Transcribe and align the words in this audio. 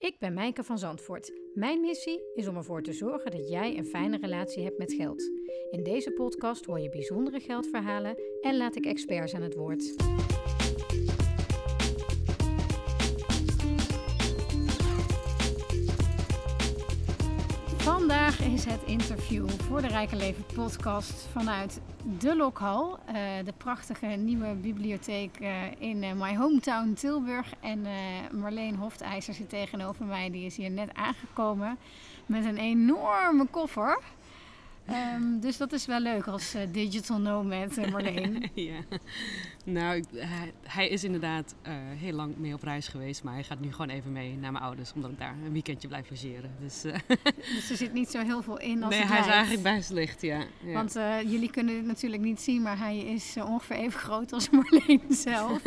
Ik 0.00 0.18
ben 0.18 0.34
Mijke 0.34 0.64
van 0.64 0.78
Zandvoort. 0.78 1.32
Mijn 1.54 1.80
missie 1.80 2.20
is 2.34 2.48
om 2.48 2.56
ervoor 2.56 2.82
te 2.82 2.92
zorgen 2.92 3.30
dat 3.30 3.48
jij 3.48 3.78
een 3.78 3.86
fijne 3.86 4.18
relatie 4.18 4.64
hebt 4.64 4.78
met 4.78 4.92
geld. 4.92 5.22
In 5.70 5.82
deze 5.82 6.12
podcast 6.12 6.64
hoor 6.64 6.80
je 6.80 6.88
bijzondere 6.88 7.40
geldverhalen 7.40 8.16
en 8.40 8.56
laat 8.56 8.76
ik 8.76 8.86
experts 8.86 9.34
aan 9.34 9.42
het 9.42 9.54
woord. 9.54 9.94
Is 18.52 18.64
het 18.64 18.82
interview 18.86 19.48
voor 19.48 19.80
de 19.80 19.86
Rijke 19.86 20.16
Leven 20.16 20.44
podcast 20.54 21.28
vanuit 21.32 21.80
de 22.18 22.36
Lokhal. 22.36 22.98
Uh, 23.08 23.14
de 23.44 23.52
prachtige 23.56 24.06
nieuwe 24.06 24.54
bibliotheek 24.54 25.40
uh, 25.40 25.48
in 25.78 26.02
uh, 26.02 26.12
my 26.12 26.36
hometown 26.36 26.92
Tilburg. 26.92 27.52
En 27.60 27.86
Marleen 28.32 28.74
Hoftijzer 28.74 29.34
zit 29.34 29.48
tegenover 29.48 30.04
mij. 30.04 30.30
Die 30.30 30.44
is 30.44 30.56
hier 30.56 30.70
net 30.70 30.94
aangekomen 30.94 31.78
met 32.26 32.44
een 32.44 32.56
enorme 32.56 33.46
koffer. 33.50 33.98
Um, 34.88 35.40
dus 35.40 35.56
dat 35.56 35.72
is 35.72 35.86
wel 35.86 36.00
leuk 36.00 36.26
als 36.26 36.54
uh, 36.54 36.62
digital 36.72 37.18
nomad, 37.18 37.78
uh, 37.78 37.86
Marleen. 37.86 38.50
ja, 38.54 38.80
nou, 39.64 39.96
ik, 39.96 40.04
hij, 40.14 40.52
hij, 40.62 40.88
is 40.88 41.04
inderdaad 41.04 41.54
uh, 41.66 41.72
heel 41.76 42.12
lang 42.12 42.36
mee 42.36 42.54
op 42.54 42.62
reis 42.62 42.88
geweest, 42.88 43.22
maar 43.22 43.34
hij 43.34 43.42
gaat 43.42 43.60
nu 43.60 43.72
gewoon 43.72 43.88
even 43.88 44.12
mee 44.12 44.36
naar 44.36 44.52
mijn 44.52 44.64
ouders, 44.64 44.92
omdat 44.92 45.10
ik 45.10 45.18
daar 45.18 45.34
een 45.44 45.52
weekendje 45.52 45.88
blijf 45.88 46.10
logeren. 46.10 46.50
Dus, 46.60 46.82
dus 47.54 47.70
er 47.70 47.76
zit 47.76 47.92
niet 47.92 48.10
zo 48.10 48.22
heel 48.22 48.42
veel 48.42 48.58
in 48.58 48.82
als 48.82 48.94
Nee, 48.94 49.02
het 49.02 49.10
hij 49.10 49.20
is 49.20 49.26
eigenlijk 49.26 49.62
best 49.62 49.90
licht, 49.90 50.22
ja. 50.22 50.44
ja. 50.64 50.72
Want 50.72 50.92
jullie 51.30 51.50
kunnen 51.50 51.74
dit 51.74 51.86
natuurlijk 51.86 52.22
niet 52.22 52.40
zien, 52.40 52.62
maar 52.62 52.78
hij 52.78 52.98
is 52.98 53.36
ongeveer 53.36 53.76
even 53.76 54.00
groot 54.00 54.32
als 54.32 54.50
Marleen 54.60 55.02
zelf. 55.08 55.62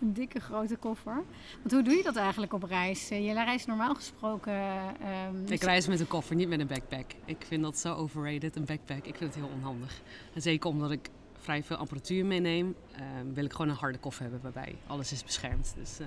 Een 0.00 0.12
dikke 0.22 0.40
grote 0.40 0.76
koffer. 0.76 1.22
Want 1.58 1.72
hoe 1.72 1.82
doe 1.82 1.94
je 1.94 2.02
dat 2.02 2.16
eigenlijk 2.16 2.52
op 2.52 2.62
reis? 2.62 3.08
Je 3.08 3.32
reist 3.32 3.66
normaal 3.66 3.94
gesproken. 3.94 4.54
Um, 4.54 5.44
ik 5.46 5.62
reis 5.62 5.86
met 5.86 6.00
een 6.00 6.06
koffer, 6.06 6.36
niet 6.36 6.48
met 6.48 6.60
een 6.60 6.66
backpack. 6.66 7.10
Ik 7.24 7.44
vind 7.46 7.62
dat 7.62 7.78
zo 7.78 7.94
overrated, 7.94 8.56
een 8.56 8.64
backpack. 8.64 9.06
Ik 9.06 9.16
vind 9.16 9.34
het 9.34 9.44
heel 9.44 9.52
onhandig. 9.54 10.00
En 10.34 10.42
zeker 10.42 10.70
omdat 10.70 10.90
ik 10.90 11.10
vrij 11.40 11.62
veel 11.62 11.76
apparatuur 11.76 12.26
meeneem, 12.26 12.74
uh, 12.92 12.98
wil 13.34 13.44
ik 13.44 13.52
gewoon 13.52 13.68
een 13.68 13.76
harde 13.76 13.98
koffer 13.98 14.22
hebben 14.22 14.40
waarbij 14.42 14.76
alles 14.86 15.12
is 15.12 15.24
beschermd. 15.24 15.74
Dus, 15.76 16.00
uh... 16.00 16.06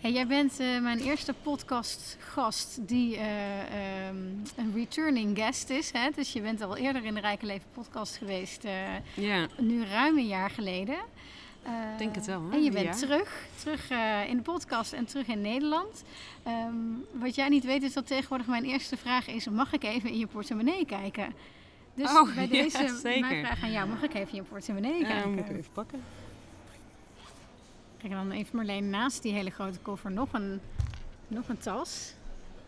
hey, 0.00 0.12
jij 0.12 0.26
bent 0.26 0.60
uh, 0.60 0.80
mijn 0.80 0.98
eerste 0.98 1.34
podcastgast 1.42 2.78
die 2.88 3.18
um, 3.18 4.42
een 4.56 4.72
returning 4.74 5.38
guest 5.38 5.70
is. 5.70 5.92
Hè? 5.92 6.10
Dus 6.14 6.32
je 6.32 6.40
bent 6.40 6.60
al 6.60 6.76
eerder 6.76 7.04
in 7.04 7.14
de 7.14 7.20
Rijke 7.20 7.46
Leven 7.46 7.68
podcast 7.74 8.16
geweest. 8.16 8.66
ja. 9.14 9.48
Nu 9.58 9.84
ruim 9.84 10.18
een 10.18 10.26
jaar 10.26 10.50
geleden. 10.50 10.98
Ik 11.66 11.72
uh, 11.72 11.98
denk 11.98 12.14
het 12.14 12.26
wel. 12.26 12.42
Hè? 12.42 12.56
En 12.56 12.62
je 12.62 12.70
bent 12.70 12.84
ja. 12.84 12.92
terug, 12.92 13.46
terug 13.58 13.90
uh, 13.90 14.28
in 14.28 14.36
de 14.36 14.42
podcast 14.42 14.92
en 14.92 15.04
terug 15.04 15.26
in 15.26 15.40
Nederland. 15.40 16.04
Um, 16.46 17.04
wat 17.12 17.34
jij 17.34 17.48
niet 17.48 17.64
weet 17.64 17.82
is 17.82 17.92
dat 17.92 18.06
tegenwoordig 18.06 18.46
mijn 18.46 18.64
eerste 18.64 18.96
vraag 18.96 19.26
is: 19.26 19.48
mag 19.48 19.72
ik 19.72 19.84
even 19.84 20.10
in 20.10 20.18
je 20.18 20.26
portemonnee 20.26 20.86
kijken? 20.86 21.34
Dus 21.94 22.10
oh, 22.10 22.34
bij 22.34 22.48
deze 22.62 22.82
ja, 22.82 22.96
zeker. 22.96 23.44
vraag 23.44 23.62
aan 23.62 23.72
jou: 23.72 23.88
mag 23.88 24.02
ik 24.02 24.14
even 24.14 24.28
in 24.28 24.36
je 24.36 24.42
portemonnee 24.42 25.00
uh, 25.00 25.08
kijken? 25.08 25.30
moet 25.30 25.38
ik 25.38 25.56
even 25.56 25.72
pakken. 25.72 26.02
Kijk, 27.98 28.12
en 28.12 28.18
dan 28.18 28.30
even 28.30 28.56
Marleen 28.56 28.90
naast 28.90 29.22
die 29.22 29.32
hele 29.32 29.50
grote 29.50 29.78
koffer 29.78 30.10
nog 30.10 30.32
een, 30.32 30.60
nog 31.28 31.48
een 31.48 31.58
tas. 31.58 32.14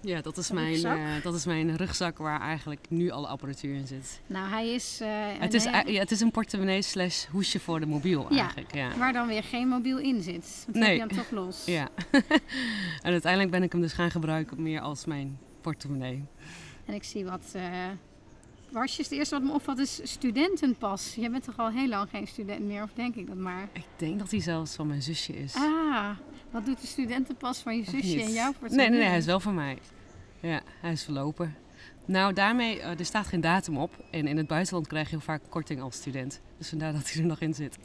Ja, 0.00 0.20
dat 0.22 0.36
is, 0.36 0.50
mijn, 0.50 0.66
rugzak? 0.68 0.96
uh, 0.96 1.04
dat 1.22 1.34
is 1.34 1.44
mijn 1.46 1.76
rugzak 1.76 2.18
waar 2.18 2.40
eigenlijk 2.40 2.86
nu 2.88 3.10
alle 3.10 3.26
apparatuur 3.26 3.74
in 3.74 3.86
zit. 3.86 4.20
Nou, 4.26 4.48
hij 4.50 4.68
is. 4.74 4.98
uh, 5.02 5.08
Het 5.38 5.54
is, 5.54 5.64
ja, 5.64 5.82
het 5.84 6.10
is 6.10 6.20
een 6.20 6.30
portemonnee 6.30 6.82
slash 6.82 7.26
hoesje 7.26 7.60
voor 7.60 7.80
de 7.80 7.86
mobiel 7.86 8.26
Ja, 8.30 8.38
eigenlijk. 8.40 8.74
Ja. 8.74 8.96
waar 8.96 9.12
dan 9.12 9.26
weer 9.26 9.42
geen 9.42 9.68
mobiel 9.68 9.98
in 9.98 10.22
zit. 10.22 10.66
Die 10.68 10.80
Nee. 10.82 10.98
heb 11.00 11.10
je 11.10 11.16
dan 11.16 11.24
toch 11.24 11.30
los. 11.44 11.64
Ja. 11.78 11.88
en 13.02 13.12
uiteindelijk 13.12 13.50
ben 13.50 13.62
ik 13.62 13.72
hem 13.72 13.80
dus 13.80 13.92
gaan 13.92 14.10
gebruiken 14.10 14.62
meer 14.62 14.80
als 14.80 15.04
mijn 15.04 15.38
portemonnee. 15.60 16.24
En 16.84 16.94
ik 16.94 17.04
zie 17.04 17.24
wat 17.24 17.52
uh, 17.56 17.62
wasjes. 18.70 19.08
Het 19.08 19.18
eerste 19.18 19.34
wat 19.34 19.44
me 19.44 19.52
opvalt 19.52 19.78
is 19.78 20.00
studentenpas. 20.02 21.14
Jij 21.14 21.30
bent 21.30 21.44
toch 21.44 21.56
al 21.58 21.70
heel 21.70 21.88
lang 21.88 22.08
geen 22.10 22.26
student 22.26 22.60
meer, 22.66 22.82
of 22.82 22.90
denk 22.94 23.14
ik 23.14 23.26
dat 23.26 23.36
maar? 23.36 23.68
Ik 23.72 23.84
denk 23.96 24.18
dat 24.18 24.30
hij 24.30 24.40
zelfs 24.40 24.74
van 24.74 24.86
mijn 24.86 25.02
zusje 25.02 25.36
is. 25.38 25.54
Ah, 25.54 26.10
wat 26.50 26.64
doet 26.66 26.80
de 26.80 26.86
studentenpas 26.86 27.58
van 27.58 27.76
je 27.76 27.84
zusje 27.84 28.22
en 28.22 28.32
jouw 28.32 28.50
portemonnee? 28.52 28.78
Nee, 28.78 28.88
nee, 28.88 28.98
nee, 28.98 29.08
hij 29.08 29.18
is 29.18 29.26
wel 29.26 29.40
van 29.40 29.54
mij. 29.54 29.78
Ja, 30.40 30.60
hij 30.80 30.92
is 30.92 31.04
verlopen. 31.04 31.54
Nou, 32.04 32.32
daarmee, 32.32 32.78
uh, 32.78 32.98
er 32.98 33.04
staat 33.04 33.26
geen 33.26 33.40
datum 33.40 33.78
op. 33.78 34.04
En 34.10 34.26
in 34.26 34.36
het 34.36 34.46
buitenland 34.46 34.86
krijg 34.86 35.04
je 35.04 35.10
heel 35.10 35.24
vaak 35.24 35.40
korting 35.48 35.80
als 35.80 35.94
student. 35.96 36.40
Dus 36.58 36.68
vandaar 36.68 36.92
dat 36.92 37.10
hij 37.12 37.20
er 37.22 37.28
nog 37.28 37.40
in 37.40 37.54
zit. 37.54 37.78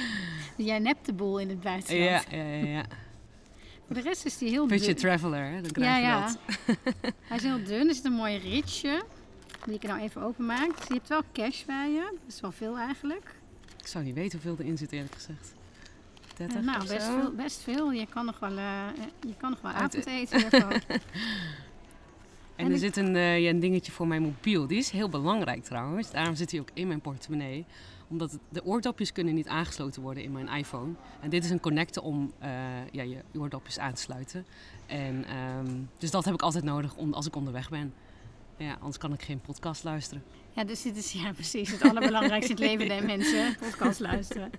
Jij 0.56 0.78
nept 0.78 1.06
de 1.06 1.12
boel 1.12 1.38
in 1.40 1.48
het 1.48 1.60
buitenland. 1.60 2.24
ja, 2.30 2.36
ja, 2.36 2.42
ja. 2.54 2.64
ja. 2.66 2.84
Voor 3.86 3.94
de 3.94 4.00
rest 4.08 4.24
is 4.24 4.40
hij 4.40 4.48
heel 4.48 4.66
Beetje 4.66 4.86
dun. 4.86 4.96
traveler, 4.96 5.44
hè? 5.44 5.60
dan 5.60 5.70
krijg 5.70 5.90
Ja, 5.90 5.96
je 5.96 6.02
ja. 6.04 6.26
dat. 6.26 6.38
Hij 7.28 7.36
is 7.36 7.42
heel 7.42 7.64
dun. 7.64 7.88
Er 7.88 7.94
zit 7.94 8.04
een 8.04 8.12
mooi 8.12 8.36
ritje. 8.38 9.02
Die 9.64 9.74
ik 9.74 9.82
nou 9.82 10.00
even 10.00 10.22
openmaak. 10.22 10.76
Dus 10.78 10.86
je 10.88 10.94
hebt 10.94 11.08
wel 11.08 11.22
cash 11.32 11.64
bij 11.64 11.90
je. 11.90 12.00
Dat 12.24 12.34
is 12.34 12.40
wel 12.40 12.52
veel 12.52 12.78
eigenlijk. 12.78 13.34
Ik 13.78 13.86
zou 13.86 14.04
niet 14.04 14.14
weten 14.14 14.40
hoeveel 14.42 14.64
erin 14.64 14.78
zit, 14.78 14.92
eerlijk 14.92 15.14
gezegd. 15.14 15.52
30 16.46 16.60
Uh, 16.60 16.66
nou, 16.66 16.86
best 16.88 17.06
veel, 17.06 17.32
best 17.32 17.60
veel. 17.62 17.92
Je 17.92 18.06
kan 18.06 18.24
nog 18.24 18.38
wel, 18.38 18.52
uh, 18.52 18.86
je 19.20 19.34
kan 19.36 19.50
nog 19.50 19.60
wel 19.60 19.72
avondeten. 19.72 20.40
En, 22.56 22.64
En 22.64 22.66
er 22.66 22.72
ik- 22.72 22.78
zit 22.78 22.96
een, 22.96 23.16
eh, 23.16 23.40
ja, 23.40 23.50
een 23.50 23.60
dingetje 23.60 23.92
voor 23.92 24.06
mijn 24.06 24.22
mobiel. 24.22 24.66
Die 24.66 24.78
is 24.78 24.90
heel 24.90 25.08
belangrijk 25.08 25.64
trouwens. 25.64 26.10
Daarom 26.10 26.34
zit 26.34 26.50
hij 26.50 26.60
ook 26.60 26.68
in 26.74 26.86
mijn 26.88 27.00
portemonnee. 27.00 27.64
Omdat 28.08 28.38
de 28.48 28.64
oordopjes 28.64 29.12
kunnen 29.12 29.34
niet 29.34 29.48
aangesloten 29.48 30.02
worden 30.02 30.22
in 30.22 30.32
mijn 30.32 30.48
iPhone. 30.48 30.92
En 31.20 31.30
dit 31.30 31.44
is 31.44 31.50
een 31.50 31.60
connector 31.60 32.02
om 32.02 32.32
eh, 32.38 32.50
ja, 32.90 33.02
je 33.02 33.16
oordopjes 33.38 33.78
aan 33.78 33.92
te 33.92 34.00
sluiten. 34.00 34.46
En, 34.86 35.24
ehm, 35.28 35.70
dus 35.98 36.10
dat 36.10 36.24
heb 36.24 36.34
ik 36.34 36.42
altijd 36.42 36.64
nodig 36.64 36.94
om, 36.96 37.12
als 37.12 37.26
ik 37.26 37.36
onderweg 37.36 37.68
ben. 37.70 37.94
Ja, 38.56 38.72
anders 38.78 38.98
kan 38.98 39.12
ik 39.12 39.22
geen 39.22 39.40
podcast 39.40 39.84
luisteren. 39.84 40.22
Ja, 40.52 40.64
dus 40.64 40.82
dit 40.82 40.96
is 40.96 41.12
ja, 41.12 41.32
precies 41.32 41.70
het 41.70 41.82
allerbelangrijkste 41.82 42.52
in 42.52 42.58
het 42.58 42.66
leven 42.68 42.88
der 42.88 43.04
mensen. 43.16 43.56
Podcast 43.60 44.00
luisteren. 44.00 44.50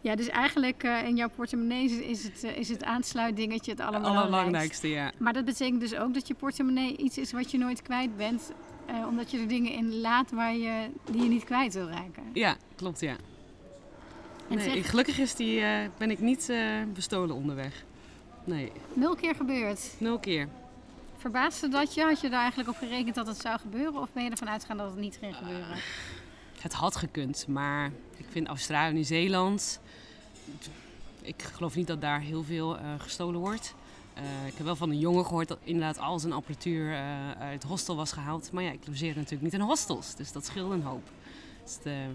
Ja, 0.00 0.14
dus 0.16 0.28
eigenlijk 0.28 0.82
eh, 0.82 1.04
in 1.06 1.16
jouw 1.16 1.28
portemonnee 1.28 1.84
is, 2.08 2.22
het, 2.24 2.44
eh, 2.44 2.56
is 2.56 2.68
het 2.68 2.84
aansluitdingetje 2.84 3.70
het 3.70 3.80
allerbelangrijkste. 3.80 4.88
ja. 4.88 5.12
Maar 5.18 5.32
dat 5.32 5.44
betekent 5.44 5.80
dus 5.80 5.94
ook 5.94 6.14
dat 6.14 6.28
je 6.28 6.34
portemonnee 6.34 6.96
iets 6.96 7.18
is 7.18 7.32
wat 7.32 7.50
je 7.50 7.58
nooit 7.58 7.82
kwijt 7.82 8.16
bent. 8.16 8.52
eh, 8.86 9.06
omdat 9.08 9.30
je 9.30 9.38
er 9.38 9.48
dingen 9.48 9.72
in 9.72 10.00
laat 10.00 10.30
waar 10.30 10.54
je, 10.54 10.88
die 11.10 11.22
je 11.22 11.28
niet 11.28 11.44
kwijt 11.44 11.74
wil 11.74 11.88
raken. 11.88 12.22
Ja, 12.32 12.56
klopt, 12.76 13.00
ja. 13.00 13.16
En 14.48 14.56
Nee, 14.56 14.70
zeg- 14.70 14.90
gelukkig 14.90 15.18
is 15.18 15.34
die, 15.34 15.62
ben 15.98 16.10
ik 16.10 16.18
niet 16.20 16.52
bestolen 16.94 17.34
onderweg. 17.34 17.84
Nee, 18.44 18.72
Nul 18.92 19.14
keer 19.14 19.34
gebeurd. 19.34 19.94
nul 19.98 20.18
keer. 20.18 20.48
Verbaasde 21.16 21.68
dat 21.68 21.94
je? 21.94 22.02
Had 22.02 22.20
je 22.20 22.28
daar 22.28 22.40
eigenlijk 22.40 22.68
op 22.70 22.76
gerekend 22.76 23.14
dat 23.14 23.26
het 23.26 23.40
zou 23.40 23.58
gebeuren? 23.58 24.00
Of 24.00 24.12
ben 24.12 24.24
je 24.24 24.30
ervan 24.30 24.48
uitgegaan 24.48 24.76
dat 24.76 24.90
het 24.90 24.98
niet 24.98 25.16
ging 25.20 25.36
gebeuren? 25.36 25.76
Het 26.60 26.72
had 26.72 26.96
gekund, 26.96 27.46
maar 27.48 27.90
ik 28.16 28.26
vind 28.30 28.46
Australië 28.46 28.88
en 28.88 28.94
Nieuw-Zeeland. 28.94 29.80
Ik 31.22 31.42
geloof 31.42 31.74
niet 31.74 31.86
dat 31.86 32.00
daar 32.00 32.20
heel 32.20 32.42
veel 32.42 32.78
eh, 32.78 32.84
gestolen 32.98 33.40
wordt. 33.40 33.74
Eh, 34.14 34.46
ik 34.46 34.54
heb 34.56 34.66
wel 34.66 34.76
van 34.76 34.90
een 34.90 34.98
jongen 34.98 35.24
gehoord 35.24 35.48
dat 35.48 35.58
inderdaad 35.62 35.98
al 35.98 36.18
zijn 36.18 36.32
apparatuur 36.32 36.92
eh, 36.92 37.30
uit 37.30 37.62
het 37.62 37.70
hostel 37.70 37.96
was 37.96 38.12
gehaald. 38.12 38.52
Maar 38.52 38.62
ja, 38.62 38.70
ik 38.70 38.86
logeerde 38.86 39.14
natuurlijk 39.14 39.42
niet 39.42 39.52
in 39.52 39.60
hostels, 39.60 40.14
dus 40.14 40.32
dat 40.32 40.44
scheelde 40.44 40.74
een 40.74 40.82
hoop. 40.82 41.08
Dus 41.64 41.78
de, 41.82 42.06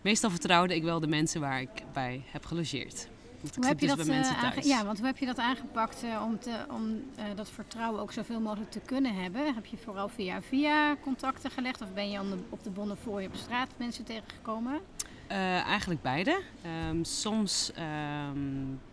meestal 0.00 0.30
vertrouwde 0.30 0.74
ik 0.74 0.82
wel 0.82 1.00
de 1.00 1.06
mensen 1.06 1.40
waar 1.40 1.60
ik 1.60 1.82
bij 1.92 2.22
heb 2.26 2.44
gelogeerd. 2.44 3.08
Want 3.40 3.56
Hoe 3.56 3.66
heb 3.66 3.80
je 3.80 3.86
dus 3.86 3.96
dat, 3.96 4.06
bij 4.06 4.14
mensen 4.16 4.36
thuis. 4.36 4.66
ja, 4.66 4.84
want 4.84 4.98
hoe 4.98 5.06
heb 5.06 5.18
je 5.18 5.26
dat 5.26 5.38
aangepakt 5.38 6.02
om, 6.24 6.38
te, 6.38 6.64
om 6.70 7.02
dat 7.34 7.50
vertrouwen 7.50 8.00
ook 8.00 8.12
zoveel 8.12 8.40
mogelijk 8.40 8.70
te 8.70 8.80
kunnen 8.80 9.14
hebben? 9.14 9.54
Heb 9.54 9.66
je 9.66 9.76
vooral 9.76 10.08
via 10.08 10.42
via 10.42 10.96
contacten 11.02 11.50
gelegd 11.50 11.80
of 11.80 11.92
ben 11.92 12.10
je 12.10 12.20
op 12.48 12.64
de 12.64 12.70
Bonnefoy 12.70 13.24
op 13.24 13.34
straat 13.34 13.68
mensen 13.76 14.04
tegengekomen? 14.04 14.80
Eh, 15.28 15.60
eigenlijk 15.66 16.02
beide. 16.02 16.40
Ehm, 16.62 17.04
soms 17.04 17.72
ehm, 17.72 18.38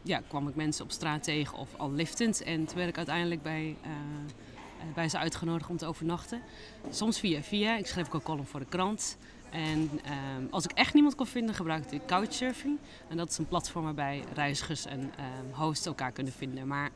ja, 0.01 0.22
kwam 0.28 0.47
ik 0.47 0.56
mensen 0.56 0.84
op 0.84 0.91
straat 0.91 1.23
tegen 1.23 1.57
of 1.57 1.69
al 1.77 1.92
liftend. 1.92 2.44
En 2.44 2.65
toen 2.65 2.75
werd 2.75 2.89
ik 2.89 2.98
uiteindelijk 2.98 3.42
bij, 3.42 3.75
eh, 3.81 3.89
eh, 3.89 4.94
bij 4.94 5.10
ze 5.10 5.18
uitgenodigd 5.18 5.69
om 5.69 5.77
te 5.77 5.86
overnachten. 5.86 6.42
Soms 6.89 7.19
via 7.19 7.42
via. 7.42 7.77
Ik 7.77 7.88
schreef 7.88 8.07
ook 8.07 8.13
een 8.13 8.21
column 8.21 8.45
voor 8.45 8.60
de 8.60 8.65
krant. 8.65 9.18
En 9.50 9.89
ehm, 10.04 10.44
als 10.50 10.63
ik 10.63 10.71
echt 10.71 10.94
niemand 10.94 11.15
kon 11.15 11.25
vinden, 11.25 11.56
gebruikte 11.56 11.95
ik 11.95 12.06
Couchsurfing. 12.06 12.77
En 13.10 13.18
dat 13.18 13.30
is 13.30 13.38
een 13.38 13.48
platform 13.48 13.83
waarbij 13.83 14.24
reizigers 14.33 14.86
en 14.86 15.12
hosts 15.51 15.86
elkaar 15.86 16.12
kunnen 16.12 16.33
vinden. 16.33 16.68
Maar 16.68 16.89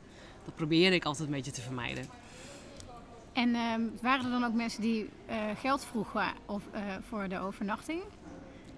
dat 0.45 0.55
probeerde 0.55 0.95
ik 0.95 1.05
altijd 1.05 1.27
een 1.27 1.35
beetje 1.35 1.51
te 1.51 1.61
vermijden. 1.61 2.05
En 3.33 3.51
waren 4.01 4.25
er 4.25 4.31
dan 4.31 4.43
ook 4.43 4.53
mensen 4.53 4.81
die 4.81 5.09
geld 5.55 5.85
vroegen 5.85 6.33
of, 6.45 6.63
voor 7.09 7.27
de 7.27 7.39
overnachting? 7.39 8.01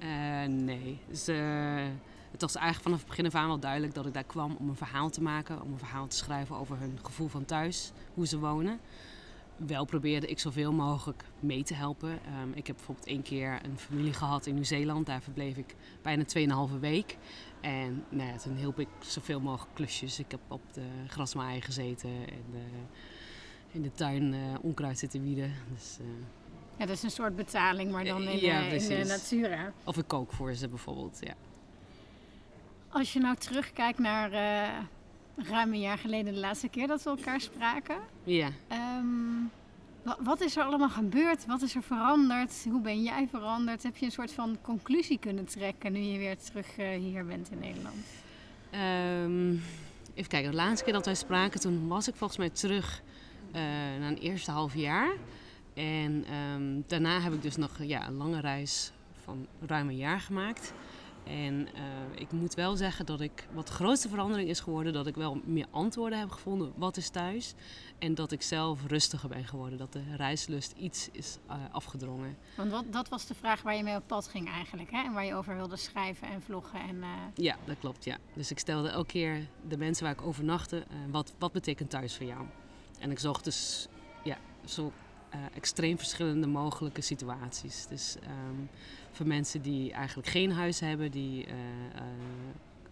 Eh, 0.02 0.44
nee. 0.48 1.00
Eh, 1.26 1.88
het 2.32 2.42
was 2.42 2.56
eigenlijk 2.56 2.84
vanaf 2.84 3.00
het 3.00 3.08
begin 3.08 3.26
af 3.26 3.36
aan 3.36 3.48
wel 3.48 3.60
duidelijk 3.60 3.94
dat 3.94 4.06
ik 4.06 4.14
daar 4.14 4.24
kwam 4.24 4.56
om 4.60 4.70
een 4.70 4.76
verhaal 4.76 5.10
te 5.10 5.22
maken. 5.22 5.62
Om 5.62 5.72
een 5.72 5.78
verhaal 5.78 6.08
te 6.08 6.16
schrijven 6.16 6.56
over 6.56 6.80
hun 6.80 7.00
gevoel 7.02 7.28
van 7.28 7.46
thuis, 7.46 7.92
hoe 8.14 8.28
ze 8.28 8.40
wonen. 8.40 8.80
wel 9.68 9.86
probeerde 9.86 10.28
ik 10.28 10.40
zoveel 10.40 10.74
mogelijk 10.74 11.24
mee 11.40 11.64
te 11.64 11.74
helpen. 11.74 12.20
Ehm, 12.26 12.52
ik 12.54 12.68
heb 12.68 12.76
bijvoorbeeld 12.76 13.08
één 13.08 13.22
keer 13.22 13.60
een 13.64 13.78
familie 13.78 14.14
gehad 14.14 14.46
in 14.46 14.54
Nieuw-Zeeland. 14.54 15.06
Daar 15.06 15.22
verbleef 15.22 15.58
ik 15.58 15.76
bijna 16.02 16.24
2,5 16.26 16.80
week. 16.80 17.18
En 17.62 18.04
nou 18.10 18.30
ja, 18.30 18.38
toen 18.38 18.56
hielp 18.56 18.80
ik 18.80 18.88
zoveel 19.00 19.40
mogelijk 19.40 19.76
klusjes. 19.76 20.20
Ik 20.20 20.32
heb 20.32 20.40
op 20.48 20.62
de 20.74 20.86
grasmaai 21.08 21.62
gezeten 21.62 22.10
en 22.10 22.46
uh, 22.54 22.62
in 23.72 23.82
de 23.82 23.92
tuin 23.92 24.34
uh, 24.34 24.40
onkruid 24.62 25.00
zitten 25.00 25.24
wieden. 25.24 25.54
Dus, 25.74 25.98
ja, 26.82 26.88
dat 26.88 26.96
is 26.96 27.04
een 27.04 27.12
soort 27.12 27.36
betaling, 27.36 27.92
maar 27.92 28.06
dan 28.06 28.22
in, 28.22 28.40
ja, 28.40 28.60
in 28.60 28.88
de 28.88 29.04
natura. 29.08 29.72
Of 29.84 29.98
ik 29.98 30.08
kook 30.08 30.34
voor 30.34 30.54
ze 30.54 30.68
bijvoorbeeld, 30.68 31.18
ja. 31.20 31.34
Als 32.90 33.14
je 33.14 33.20
nou 33.20 33.36
terugkijkt 33.36 34.00
naar 34.00 34.32
ruim 35.36 35.74
een 35.74 35.80
jaar 35.80 35.98
geleden 35.98 36.34
de 36.34 36.40
laatste 36.40 36.68
keer 36.68 36.88
dat 36.88 37.04
we 37.04 37.10
elkaar 37.10 37.42
spraken. 37.42 37.98
Ja. 38.24 38.50
Um, 38.98 39.52
wat 40.20 40.42
is 40.42 40.58
er 40.58 40.64
allemaal 40.64 40.90
gebeurd? 40.90 41.46
Wat 41.46 41.62
is 41.62 41.76
er 41.76 41.84
veranderd? 41.84 42.66
Hoe 42.70 42.82
ben 42.82 43.04
jij 43.04 43.28
veranderd? 43.30 43.84
Heb 43.84 43.98
je 43.98 44.06
een 44.06 44.12
soort 44.12 44.32
van 44.32 44.58
conclusie 44.62 45.18
kunnen 45.18 45.46
trekken 45.46 45.92
nu 45.92 46.00
je 46.00 46.18
weer 46.18 46.38
terug 46.38 46.78
uh, 46.78 46.90
hier 46.90 47.26
bent 47.26 47.52
in 47.52 47.60
Nederland? 47.60 48.06
Um, 48.74 49.64
even 50.14 50.30
kijken, 50.30 50.52
de 50.52 50.58
laatste 50.58 50.84
keer 50.84 50.94
dat 50.94 51.06
wij 51.06 51.16
spraken, 51.16 51.60
toen 51.60 51.88
was 51.88 52.08
ik 52.08 52.16
volgens 52.16 52.40
mij 52.40 52.50
terug 52.50 53.02
uh, 53.48 53.54
na 54.00 54.08
een 54.08 54.18
eerste 54.18 54.52
half 54.52 54.76
jaar. 54.76 55.12
En 55.74 56.34
um, 56.34 56.84
daarna 56.88 57.20
heb 57.20 57.34
ik 57.34 57.42
dus 57.42 57.56
nog 57.56 57.84
ja, 57.84 58.08
een 58.08 58.18
lange 58.18 58.40
reis 58.40 58.92
van 59.24 59.48
ruim 59.66 59.90
een 59.90 59.98
jaar 59.98 60.20
gemaakt. 60.20 60.74
En 61.24 61.54
uh, 61.54 61.70
ik 62.16 62.32
moet 62.32 62.54
wel 62.54 62.76
zeggen 62.76 63.06
dat 63.06 63.22
ik, 63.22 63.48
wat 63.54 63.68
de 63.68 63.74
grootste 63.74 64.10
verandering 64.10 64.50
is 64.50 64.60
geworden, 64.60 64.94
dat 64.94 65.08
ik 65.08 65.16
wel 65.16 65.42
meer 65.46 65.66
antwoorden 65.72 66.20
heb 66.20 66.30
gevonden, 66.30 66.74
wat 66.76 66.98
is 66.98 67.10
thuis? 67.10 67.54
En 68.00 68.16
dat 68.16 68.32
ik 68.32 68.42
zelf 68.42 68.86
rustiger 68.88 69.30
ben 69.30 69.46
geworden, 69.46 69.78
dat 69.78 69.94
de 69.94 70.16
reislust 70.16 70.74
iets 70.78 71.10
is 71.12 71.38
uh, 71.48 71.56
afgedrongen. 71.72 72.38
Want 72.56 72.72
wat, 72.72 72.86
dat 72.90 73.10
was 73.10 73.26
de 73.26 73.34
vraag 73.34 73.62
waar 73.62 73.76
je 73.76 73.84
mee 73.84 73.96
op 73.96 74.08
pad 74.08 74.28
ging 74.28 74.50
eigenlijk, 74.50 74.92
hè? 74.92 75.04
En 75.04 75.14
waar 75.14 75.26
je 75.26 75.36
over 75.36 75.56
wilde 75.56 75.76
schrijven 75.76 76.28
en 76.28 76.42
vloggen. 76.42 76.80
En, 76.80 76.96
uh... 76.96 77.08
Ja, 77.34 77.56
dat 77.66 77.80
klopt, 77.80 78.04
ja. 78.04 78.18
Dus 78.34 78.52
ik 78.52 78.60
stelde 78.60 78.90
elke 78.90 79.08
keer 79.08 79.48
de 79.68 79.78
mensen 79.78 80.04
waar 80.04 80.14
ik 80.14 80.22
overnachtte, 80.22 80.86
wat, 81.12 81.34
wat 81.38 81.52
betekent 81.52 81.90
thuis 81.90 82.18
voor 82.18 82.26
jou? 82.26 82.46
En 83.00 83.12
ik 83.12 83.20
zocht 83.20 83.44
dus 83.44 83.88
ja, 84.24 84.38
zo 84.66 84.92
extreem 85.54 85.98
verschillende 85.98 86.48
mogelijke 86.48 87.02
situaties. 87.02 87.88
Dus 87.88 88.16
um, 88.24 88.70
voor 89.12 89.28
mensen 89.28 89.62
die 89.62 89.92
eigenlijk 89.92 90.28
geen 90.28 90.52
huis 90.52 90.80
hebben, 90.80 91.12
die 91.12 91.46
uh, 91.46 91.54
uh, 91.96 92.02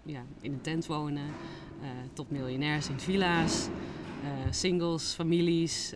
ja, 0.03 0.21
in 0.41 0.51
een 0.53 0.61
tent 0.61 0.85
wonen, 0.85 1.31
tot 2.13 2.31
miljonairs 2.31 2.89
in 2.89 2.99
villa's, 2.99 3.67
singles, 4.49 5.13
families, 5.13 5.93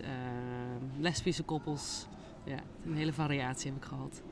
lesbische 0.98 1.42
koppels. 1.42 2.06
Ja, 2.44 2.58
een 2.86 2.96
hele 2.96 3.12
variatie 3.12 3.70
heb 3.70 3.82
ik 3.82 3.88
gehad. 3.88 4.22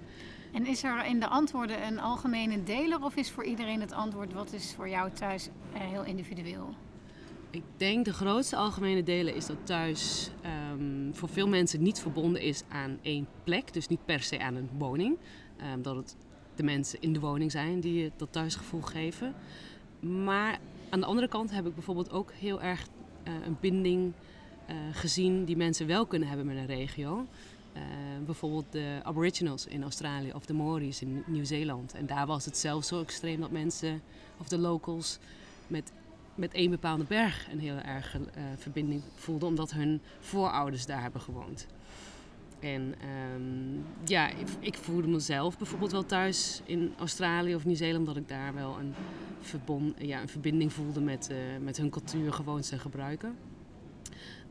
En 0.52 0.66
is 0.66 0.82
er 0.82 1.04
in 1.04 1.20
de 1.20 1.28
antwoorden 1.28 1.86
een 1.86 2.00
algemene 2.00 2.62
deler 2.62 3.04
of 3.04 3.16
is 3.16 3.30
voor 3.30 3.44
iedereen 3.44 3.80
het 3.80 3.92
antwoord 3.92 4.32
wat 4.32 4.52
is 4.52 4.74
voor 4.74 4.88
jou 4.88 5.10
thuis 5.10 5.48
heel 5.72 6.04
individueel? 6.04 6.74
Ik 7.52 7.62
denk 7.76 8.04
de 8.04 8.12
grootste 8.12 8.56
algemene 8.56 9.02
delen 9.02 9.34
is 9.34 9.46
dat 9.46 9.56
thuis 9.64 10.30
um, 10.72 11.14
voor 11.14 11.28
veel 11.28 11.48
mensen 11.48 11.82
niet 11.82 11.98
verbonden 12.00 12.42
is 12.42 12.62
aan 12.68 12.98
één 13.02 13.26
plek, 13.44 13.72
dus 13.72 13.88
niet 13.88 14.04
per 14.04 14.22
se 14.22 14.40
aan 14.40 14.54
een 14.54 14.68
woning. 14.78 15.18
Um, 15.72 15.82
dat 15.82 15.96
het 15.96 16.16
de 16.54 16.62
mensen 16.62 17.00
in 17.00 17.12
de 17.12 17.20
woning 17.20 17.50
zijn 17.50 17.80
die 17.80 18.02
je 18.02 18.12
dat 18.16 18.32
thuisgevoel 18.32 18.80
geven. 18.80 19.34
Maar 20.00 20.58
aan 20.90 21.00
de 21.00 21.06
andere 21.06 21.28
kant 21.28 21.50
heb 21.50 21.66
ik 21.66 21.74
bijvoorbeeld 21.74 22.10
ook 22.10 22.32
heel 22.32 22.62
erg 22.62 22.86
uh, 23.28 23.32
een 23.46 23.56
binding 23.60 24.12
uh, 24.70 24.76
gezien 24.92 25.44
die 25.44 25.56
mensen 25.56 25.86
wel 25.86 26.06
kunnen 26.06 26.28
hebben 26.28 26.46
met 26.46 26.56
een 26.56 26.66
regio. 26.66 27.26
Uh, 27.76 27.82
bijvoorbeeld 28.24 28.66
de 28.70 29.00
Aboriginals 29.02 29.66
in 29.66 29.82
Australië 29.82 30.32
of 30.32 30.46
de 30.46 30.54
Maoris 30.54 31.02
in 31.02 31.22
Nieuw-Zeeland. 31.26 31.94
En 31.94 32.06
daar 32.06 32.26
was 32.26 32.44
het 32.44 32.56
zelfs 32.56 32.88
zo 32.88 33.00
extreem 33.00 33.40
dat 33.40 33.50
mensen, 33.50 34.02
of 34.38 34.48
de 34.48 34.58
locals, 34.58 35.18
met, 35.66 35.92
met 36.34 36.52
één 36.52 36.70
bepaalde 36.70 37.04
berg 37.04 37.48
een 37.52 37.60
heel 37.60 37.76
erg 37.76 38.16
verbinding 38.56 39.02
voelden, 39.14 39.48
omdat 39.48 39.72
hun 39.72 40.00
voorouders 40.20 40.86
daar 40.86 41.02
hebben 41.02 41.20
gewoond. 41.20 41.66
En 42.62 42.94
um, 43.34 43.84
ja, 44.04 44.30
ik, 44.60 44.74
voelde 44.74 45.08
mezelf 45.08 45.58
bijvoorbeeld 45.58 45.92
wel 45.92 46.06
thuis 46.06 46.60
in 46.64 46.92
Australië 46.98 47.54
of 47.54 47.64
Nieuw-Zeeland, 47.64 48.06
dat 48.06 48.16
ik 48.16 48.28
daar 48.28 48.54
wel 48.54 48.78
een, 48.78 48.94
verbond, 49.40 49.94
ja, 49.98 50.20
een 50.20 50.28
verbinding 50.28 50.72
voelde 50.72 51.00
met, 51.00 51.28
uh, 51.30 51.36
met 51.60 51.76
hun 51.76 51.90
cultuur, 51.90 52.32
gewoontes 52.32 52.70
en 52.70 52.80
gebruiken. 52.80 53.36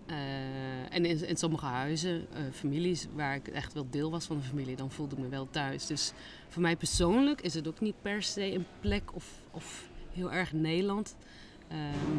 Uh, 0.08 0.94
en 0.94 1.06
in, 1.06 1.28
in, 1.28 1.38
sommige 1.38 1.66
huizen, 1.66 2.28
families, 2.52 3.08
waar 3.16 3.36
ik 3.36 3.48
echt 3.48 3.74
wel 3.74 3.88
deel 3.90 4.12
was 4.12 4.26
van 4.26 4.38
de 4.38 4.44
familie, 4.44 4.76
dan 4.76 4.92
voelde 4.92 5.16
ik 5.16 5.22
me 5.22 5.30
wel 5.30 5.48
thuis. 5.50 5.86
Dus 5.86 6.14
voor 6.48 6.62
mij 6.62 6.76
persoonlijk 6.76 7.42
is 7.42 7.54
het 7.54 7.68
ook 7.68 7.80
niet 7.80 8.02
per 8.02 8.24
se 8.24 8.54
een 8.54 8.66
plek 8.80 9.16
of, 9.16 9.42
of 9.52 9.90
heel 10.14 10.32
erg 10.32 10.54
Nederland. 10.54 11.16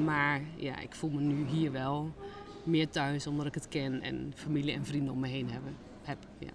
Maar 0.04 0.40
ja, 0.56 0.78
ik 0.78 0.94
voel 0.94 1.10
me 1.10 1.20
nu 1.20 1.46
hier 1.46 1.72
wel 1.72 2.12
meer 2.62 2.88
thuis 2.88 3.26
omdat 3.26 3.46
ik 3.46 3.54
het 3.54 3.68
ken 3.68 4.02
en 4.02 4.32
familie 4.36 4.72
en 4.72 4.84
vrienden 4.84 5.12
om 5.12 5.20
me 5.20 5.28
heen 5.28 5.50
hebben, 5.50 5.76
heb. 6.02 6.18
Ja. 6.38 6.50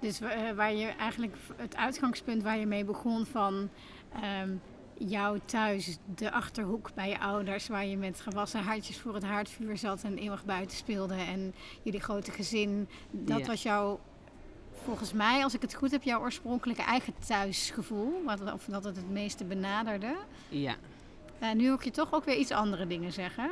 Dus 0.00 0.20
uh, 0.20 0.50
waar 0.50 0.74
je 0.74 0.86
eigenlijk 0.86 1.36
het 1.56 1.76
uitgangspunt 1.76 2.42
waar 2.42 2.58
je 2.58 2.66
mee 2.66 2.84
begon 2.84 3.26
van 3.26 3.68
um, 4.42 4.60
jouw 4.98 5.38
thuis, 5.44 5.98
de 6.14 6.30
achterhoek 6.30 6.94
bij 6.94 7.08
je 7.08 7.20
ouders, 7.20 7.68
waar 7.68 7.86
je 7.86 7.96
met 7.96 8.20
gewassen 8.20 8.62
hartjes 8.62 8.98
voor 8.98 9.14
het 9.14 9.24
haardvuur 9.24 9.76
zat 9.76 10.02
en 10.02 10.18
eeuwig 10.18 10.44
buiten 10.44 10.76
speelde 10.76 11.14
en 11.14 11.54
jullie 11.82 12.00
grote 12.00 12.30
gezin, 12.30 12.88
dat 13.10 13.38
ja. 13.38 13.46
was 13.46 13.62
jouw 13.62 14.00
volgens 14.82 15.12
mij, 15.12 15.42
als 15.42 15.54
ik 15.54 15.60
het 15.60 15.74
goed 15.74 15.90
heb, 15.90 16.02
jouw 16.02 16.20
oorspronkelijke 16.20 16.82
eigen 16.82 17.14
thuisgevoel, 17.26 18.22
wat, 18.24 18.52
of 18.52 18.64
dat 18.64 18.84
het 18.84 18.96
het 18.96 19.10
meeste 19.10 19.44
benaderde. 19.44 20.16
Ja. 20.48 20.76
Uh, 21.42 21.52
nu 21.52 21.66
hoor 21.66 21.78
ik 21.78 21.84
je 21.84 21.90
toch 21.90 22.12
ook 22.12 22.24
weer 22.24 22.36
iets 22.36 22.50
andere 22.50 22.86
dingen 22.86 23.12
zeggen. 23.12 23.50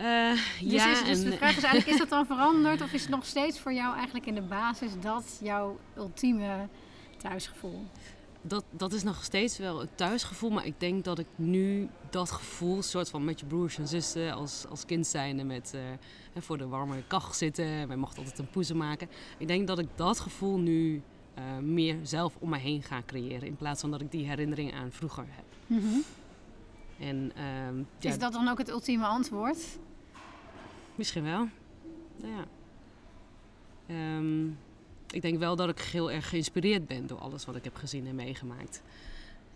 Uh, 0.00 0.30
dus 0.60 0.72
ja, 0.72 0.90
is, 0.90 1.04
dus 1.04 1.22
de 1.22 1.36
vraag 1.36 1.56
is 1.56 1.62
eigenlijk, 1.62 1.86
is 1.86 1.98
dat 1.98 2.08
dan 2.08 2.26
veranderd 2.36 2.82
of 2.82 2.92
is 2.92 3.00
het 3.00 3.10
nog 3.10 3.24
steeds 3.24 3.60
voor 3.60 3.72
jou 3.72 3.94
eigenlijk 3.94 4.26
in 4.26 4.34
de 4.34 4.42
basis 4.42 4.90
dat 5.00 5.38
jouw 5.42 5.78
ultieme 5.96 6.68
thuisgevoel? 7.16 7.86
Dat, 8.42 8.64
dat 8.70 8.92
is 8.92 9.02
nog 9.02 9.24
steeds 9.24 9.58
wel 9.58 9.80
het 9.80 9.96
thuisgevoel, 9.96 10.50
maar 10.50 10.66
ik 10.66 10.80
denk 10.80 11.04
dat 11.04 11.18
ik 11.18 11.26
nu 11.34 11.88
dat 12.10 12.30
gevoel, 12.30 12.82
soort 12.82 13.10
van 13.10 13.24
met 13.24 13.40
je 13.40 13.46
broers 13.46 13.78
en 13.78 13.88
zussen 13.88 14.32
als, 14.32 14.66
als 14.68 14.86
kind 14.86 15.06
zijnde 15.06 15.44
met 15.44 15.72
uh, 15.74 15.80
voor 16.42 16.58
de 16.58 16.66
warme 16.66 17.02
kachel 17.06 17.34
zitten. 17.34 17.88
Wij 17.88 17.96
mochten 17.96 18.18
altijd 18.18 18.38
een 18.38 18.50
poezen 18.50 18.76
maken. 18.76 19.08
Ik 19.38 19.48
denk 19.48 19.66
dat 19.66 19.78
ik 19.78 19.88
dat 19.94 20.20
gevoel 20.20 20.58
nu 20.58 21.02
uh, 21.38 21.58
meer 21.58 21.96
zelf 22.02 22.36
om 22.38 22.48
me 22.48 22.58
heen 22.58 22.82
ga 22.82 23.02
creëren, 23.06 23.48
in 23.48 23.56
plaats 23.56 23.80
van 23.80 23.90
dat 23.90 24.00
ik 24.00 24.10
die 24.10 24.26
herinnering 24.26 24.74
aan 24.74 24.92
vroeger 24.92 25.24
heb. 25.28 25.44
Mm 25.72 25.80
-hmm. 25.80 26.02
En, 26.98 27.32
uh, 27.36 27.84
ja, 27.98 28.10
is 28.10 28.18
dat 28.18 28.32
dan 28.32 28.48
ook 28.48 28.58
het 28.58 28.68
ultieme 28.68 29.06
antwoord? 29.06 29.78
Misschien 30.94 31.22
wel. 31.22 31.48
Ja. 32.16 32.44
Um, 34.16 34.58
ik 35.10 35.22
denk 35.22 35.38
wel 35.38 35.56
dat 35.56 35.68
ik 35.68 35.80
heel 35.80 36.10
erg 36.10 36.28
geïnspireerd 36.28 36.86
ben 36.86 37.06
door 37.06 37.18
alles 37.18 37.44
wat 37.44 37.56
ik 37.56 37.64
heb 37.64 37.74
gezien 37.74 38.06
en 38.06 38.14
meegemaakt. 38.14 38.82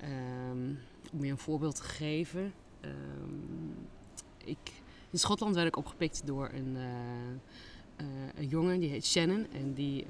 Um, 0.02 0.78
om 1.12 1.25
je 1.25 1.30
een 1.30 1.38
voorbeeld 1.38 1.76
te 1.76 1.82
geven. 1.82 2.52
Ik, 4.44 4.73
in 5.11 5.18
Schotland 5.18 5.54
werd 5.54 5.66
ik 5.66 5.76
opgepikt 5.76 6.23
door 6.25 6.50
een, 6.52 6.76
uh, 6.76 8.06
uh, 8.06 8.06
een 8.35 8.49
jongen, 8.49 8.80
die 8.80 8.90
heet 8.90 9.06
Shannon. 9.06 9.46
En 9.52 9.75
die, 9.75 10.06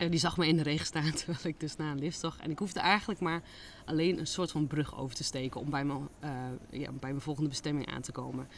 en 0.00 0.10
die 0.10 0.20
zag 0.20 0.36
me 0.36 0.46
in 0.46 0.56
de 0.56 0.62
regen 0.62 0.86
staan 0.86 1.12
terwijl 1.24 1.46
ik 1.46 1.60
dus 1.60 1.76
naar 1.76 1.92
een 1.92 1.98
lift 1.98 2.18
zag. 2.18 2.38
En 2.38 2.50
ik 2.50 2.58
hoefde 2.58 2.80
eigenlijk 2.80 3.20
maar 3.20 3.42
alleen 3.84 4.18
een 4.18 4.26
soort 4.26 4.50
van 4.50 4.66
brug 4.66 4.98
over 4.98 5.16
te 5.16 5.24
steken 5.24 5.60
om 5.60 5.70
bij, 5.70 5.84
me, 5.84 5.94
uh, 5.94 6.30
ja, 6.70 6.90
bij 6.92 7.10
mijn 7.10 7.20
volgende 7.20 7.48
bestemming 7.48 7.86
aan 7.86 8.00
te 8.00 8.12
komen. 8.12 8.48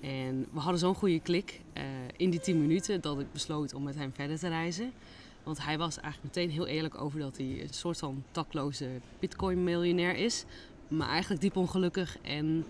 En 0.00 0.46
we 0.52 0.60
hadden 0.60 0.78
zo'n 0.78 0.94
goede 0.94 1.20
klik 1.20 1.60
uh, 1.76 1.82
in 2.16 2.30
die 2.30 2.40
10 2.40 2.60
minuten 2.60 3.00
dat 3.00 3.20
ik 3.20 3.32
besloot 3.32 3.74
om 3.74 3.82
met 3.82 3.94
hem 3.94 4.12
verder 4.14 4.38
te 4.38 4.48
reizen. 4.48 4.92
Want 5.42 5.64
hij 5.64 5.78
was 5.78 6.00
eigenlijk 6.00 6.34
meteen 6.34 6.50
heel 6.50 6.66
eerlijk 6.66 7.00
over 7.00 7.20
dat 7.20 7.36
hij 7.36 7.62
een 7.62 7.74
soort 7.74 7.98
van 7.98 8.24
takloze 8.30 8.88
bitcoin-miljonair 9.18 10.16
is. 10.16 10.44
Maar 10.88 11.08
eigenlijk 11.08 11.40
diep 11.40 11.56
ongelukkig 11.56 12.18
en 12.22 12.64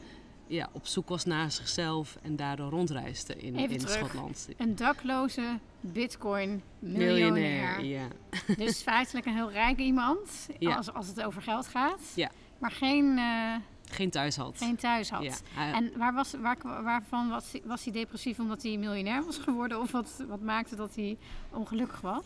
ja, 0.52 0.68
op 0.73 0.87
zoek 0.87 1.09
was 1.09 1.25
naar 1.25 1.50
zichzelf 1.50 2.16
en 2.23 2.37
daardoor 2.37 2.71
rondreisde 2.71 3.37
in, 3.37 3.54
in 3.56 3.80
Schotland. 3.80 4.49
Een 4.56 4.76
dakloze 4.76 5.59
bitcoin-miljonair. 5.80 7.85
Ja. 7.85 8.06
Dus 8.56 8.82
feitelijk 8.82 9.26
een 9.26 9.35
heel 9.35 9.50
rijk 9.52 9.78
iemand 9.78 10.49
Ja. 10.59 10.76
als, 10.76 10.92
als 10.92 11.06
het 11.09 11.23
over 11.23 11.42
geld 11.42 11.66
gaat. 11.68 12.00
Ja. 12.14 12.30
Maar 12.59 12.71
geen, 12.71 13.18
eh, 13.18 13.54
Geen 13.90 14.11
thuis 14.11 14.37
had. 14.37 14.59
geen 14.59 14.76
thuis 14.76 15.11
had. 15.11 15.23
Ja, 15.23 15.35
hij- 15.54 15.73
En 15.73 15.92
waar 15.97 16.14
was, 16.14 16.35
waar, 16.40 16.56
waarvan 16.82 17.28
was, 17.28 17.52
hij- 17.52 17.62
was 17.64 17.85
hij 17.85 17.92
depressief 17.92 18.38
omdat 18.38 18.62
hij 18.62 18.76
miljonair 18.76 19.25
was 19.25 19.38
geworden? 19.38 19.80
Of 19.80 19.90
wat, 19.92 20.25
wat 20.28 20.40
maakte 20.40 20.76
dat 20.76 20.94
hij 20.94 21.16
ongelukkig 21.50 22.00
was? 22.00 22.25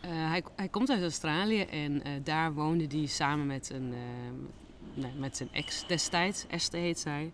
Eh, 0.00 0.10
hij, 0.10 0.42
hij 0.56 0.68
komt 0.68 0.90
uit 0.90 1.02
Australië 1.02 1.60
en 1.60 2.02
eh, 2.04 2.12
daar 2.24 2.54
woonde 2.54 2.86
hij 2.98 3.06
samen 3.06 3.46
met, 3.46 3.70
een, 3.70 3.94
nee, 4.94 5.12
met 5.18 5.36
zijn 5.36 5.48
ex 5.52 5.86
destijds. 5.86 6.46
Esther 6.48 6.80
heet 6.80 6.98
zij. 6.98 7.32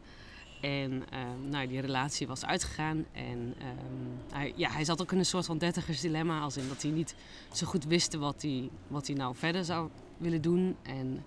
En 0.61 1.03
ehm, 1.11 1.49
nou, 1.49 1.67
die 1.67 1.81
relatie 1.81 2.27
was 2.27 2.45
uitgegaan. 2.45 3.07
En 3.13 3.55
ehm, 3.59 4.37
hij, 4.37 4.53
ja, 4.57 4.71
hij 4.71 4.85
zat 4.85 5.01
ook 5.01 5.13
in 5.13 5.19
een 5.19 5.25
soort 5.25 5.47
van 5.47 5.59
dertigersdilemma. 5.59 6.41
Als 6.41 6.57
in 6.57 6.69
dat 6.69 6.83
hij 6.83 6.91
niet 6.91 7.15
zo 7.53 7.67
goed 7.67 7.85
wist 7.85 8.15
wat 8.15 8.43
hij, 8.43 8.71
wat 8.87 9.07
hij 9.07 9.17
nou 9.17 9.37
verder 9.37 9.65
zou 9.65 9.89
willen 10.17 10.43
doen. 10.43 10.77
En 10.83 11.25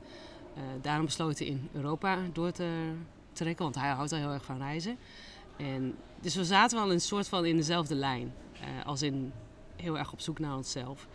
uh, 0.57 0.63
daarom 0.81 1.05
besloot 1.05 1.39
hij 1.39 1.47
in 1.47 1.69
Europa 1.71 2.17
door 2.33 2.51
te 2.51 2.91
trekken. 3.31 3.63
Want 3.63 3.75
hij 3.75 3.89
houdt 3.89 4.11
al 4.11 4.17
heel 4.17 4.31
erg 4.31 4.45
van 4.45 4.57
reizen. 4.57 4.97
En, 5.57 5.95
dus 6.21 6.35
we 6.35 6.45
zaten 6.45 6.77
wel 6.77 6.91
een 6.91 7.01
soort 7.01 7.27
van 7.27 7.45
in 7.45 7.55
dezelfde 7.55 7.95
lijn. 7.95 8.33
Uh, 8.61 8.85
als 8.85 9.01
in 9.01 9.31
heel 9.75 9.97
erg 9.97 10.11
op 10.11 10.21
zoek 10.21 10.39
naar 10.39 10.55
onszelf. 10.55 11.07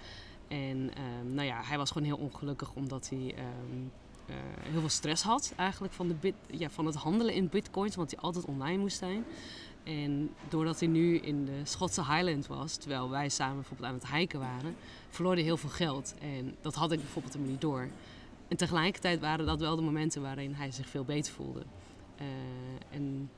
En 0.49 0.91
um, 1.27 1.35
nou 1.35 1.47
ja, 1.47 1.63
hij 1.65 1.77
was 1.77 1.91
gewoon 1.91 2.07
heel 2.07 2.17
ongelukkig 2.17 2.73
omdat 2.75 3.09
hij 3.09 3.35
uh, 4.31 4.37
heel 4.63 4.81
veel 4.81 4.89
stress 4.89 5.23
had 5.23 5.53
eigenlijk 5.57 5.93
van, 5.93 6.17
de 6.21 6.35
ja, 6.51 6.71
van 6.71 6.87
het 6.87 6.95
handelen 6.95 7.35
in 7.35 7.49
bitcoins, 7.49 7.97
want 7.97 8.11
hij 8.11 8.21
altijd 8.21 8.45
online 8.45 8.79
moest 8.79 8.99
zijn. 8.99 9.25
En 9.85 10.31
doordat 10.49 10.81
hij 10.81 10.89
nu 10.89 11.19
in 11.19 11.45
de 11.45 11.61
Schotse 11.65 12.05
Highland 12.05 12.47
was, 12.47 12.77
terwijl 12.77 13.11
wij 13.11 13.29
samen 13.29 13.55
bijvoorbeeld 13.57 13.89
aan 13.89 13.95
het 13.95 14.11
hiken 14.11 14.39
waren, 14.39 14.77
verloor 15.11 15.35
hij 15.35 15.43
heel 15.43 15.57
veel 15.57 15.71
geld. 15.71 16.15
En 16.21 16.57
dat 16.61 16.75
had 16.75 16.93
ik 16.93 16.99
bijvoorbeeld 16.99 17.33
helemaal 17.33 17.53
niet 17.53 17.63
door. 17.63 17.89
En 18.49 18.57
tegelijkertijd 18.57 19.21
waren 19.21 19.47
dat 19.47 19.61
wel 19.61 19.77
de 19.77 19.83
momenten 19.83 20.23
waarin 20.23 20.55
hij 20.55 20.71
zich 20.71 20.89
veel 20.89 21.05
beter 21.05 21.33
voelde. 21.33 21.63
Uh, 22.21 22.27
en 22.91 23.31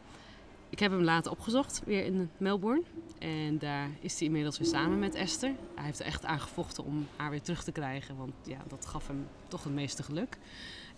ik 0.71 0.79
heb 0.79 0.91
hem 0.91 1.03
later 1.03 1.31
opgezocht, 1.31 1.83
weer 1.85 2.05
in 2.05 2.31
Melbourne. 2.37 2.83
En 3.19 3.59
daar 3.59 3.91
is 4.01 4.19
hij 4.19 4.27
inmiddels 4.27 4.59
weer 4.59 4.69
samen 4.69 4.99
met 4.99 5.15
Esther. 5.15 5.53
Hij 5.75 5.85
heeft 5.85 6.01
er 6.01 6.07
echt 6.07 6.25
aan 6.25 6.41
gevochten 6.41 6.85
om 6.85 7.07
haar 7.17 7.31
weer 7.31 7.43
terug 7.43 7.65
te 7.65 7.73
krijgen, 7.73 8.17
want 8.17 8.33
ja, 8.43 8.59
dat 8.69 8.87
gaf 8.87 9.07
hem 9.07 9.27
toch 9.49 9.65
het 9.65 9.73
meeste 9.73 10.03
geluk. 10.03 10.39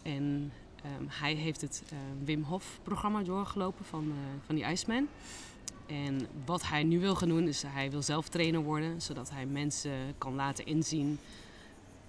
En 0.02 0.52
um, 0.98 1.06
hij 1.08 1.34
heeft 1.34 1.60
het 1.60 1.82
uh, 1.92 1.98
Wim 2.24 2.42
Hof 2.42 2.80
programma 2.82 3.22
doorgelopen 3.22 3.84
van, 3.84 4.04
uh, 4.04 4.14
van 4.46 4.54
die 4.54 4.64
Iceman. 4.64 5.08
En 5.86 6.26
wat 6.44 6.66
hij 6.66 6.82
nu 6.82 7.00
wil 7.00 7.14
gaan 7.14 7.28
doen 7.28 7.48
is 7.48 7.62
hij 7.66 7.90
wil 7.90 8.02
zelf 8.02 8.28
trainer 8.28 8.60
worden, 8.60 9.02
zodat 9.02 9.30
hij 9.30 9.46
mensen 9.46 9.92
kan 10.18 10.34
laten 10.34 10.66
inzien 10.66 11.18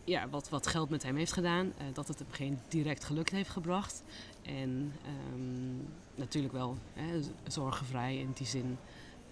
ja, 0.03 0.29
wat, 0.29 0.49
wat 0.49 0.67
geld 0.67 0.89
met 0.89 1.03
hem 1.03 1.15
heeft 1.15 1.33
gedaan. 1.33 1.65
Uh, 1.65 1.83
dat 1.93 2.07
het 2.07 2.19
hem 2.19 2.27
geen 2.31 2.59
direct 2.67 3.03
geluk 3.03 3.29
heeft 3.29 3.49
gebracht. 3.49 4.03
En 4.45 4.93
um, 5.33 5.87
natuurlijk 6.15 6.53
wel 6.53 6.77
hè, 6.93 7.19
zorgenvrij 7.47 8.17
in 8.17 8.31
die 8.33 8.47
zin 8.47 8.77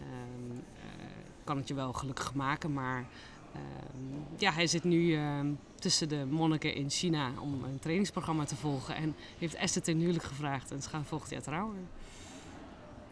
um, 0.02 0.52
uh, 0.52 1.06
kan 1.44 1.58
het 1.58 1.68
je 1.68 1.74
wel 1.74 1.94
gelukkig 1.94 2.34
maken. 2.34 2.74
Maar 2.74 3.06
um, 3.56 4.26
ja, 4.38 4.52
hij 4.52 4.68
zit 4.68 4.84
nu 4.84 5.20
tussen 5.76 6.10
de 6.10 6.26
monniken 6.30 6.76
in 6.76 6.90
China 6.90 7.32
om 7.40 7.64
een 7.64 7.80
trainingsprogramma 7.80 8.44
te 8.44 8.56
volgen. 8.56 8.96
En 8.96 9.16
heeft 9.38 9.56
Esther 9.56 9.82
ten 9.82 9.98
huwelijk 9.98 10.24
gevraagd 10.24 10.72
en 10.72 10.82
ze 10.82 10.90
gaan 10.90 11.06
volgend 11.06 11.32
jaar 11.32 11.42
trouwen. 11.42 11.88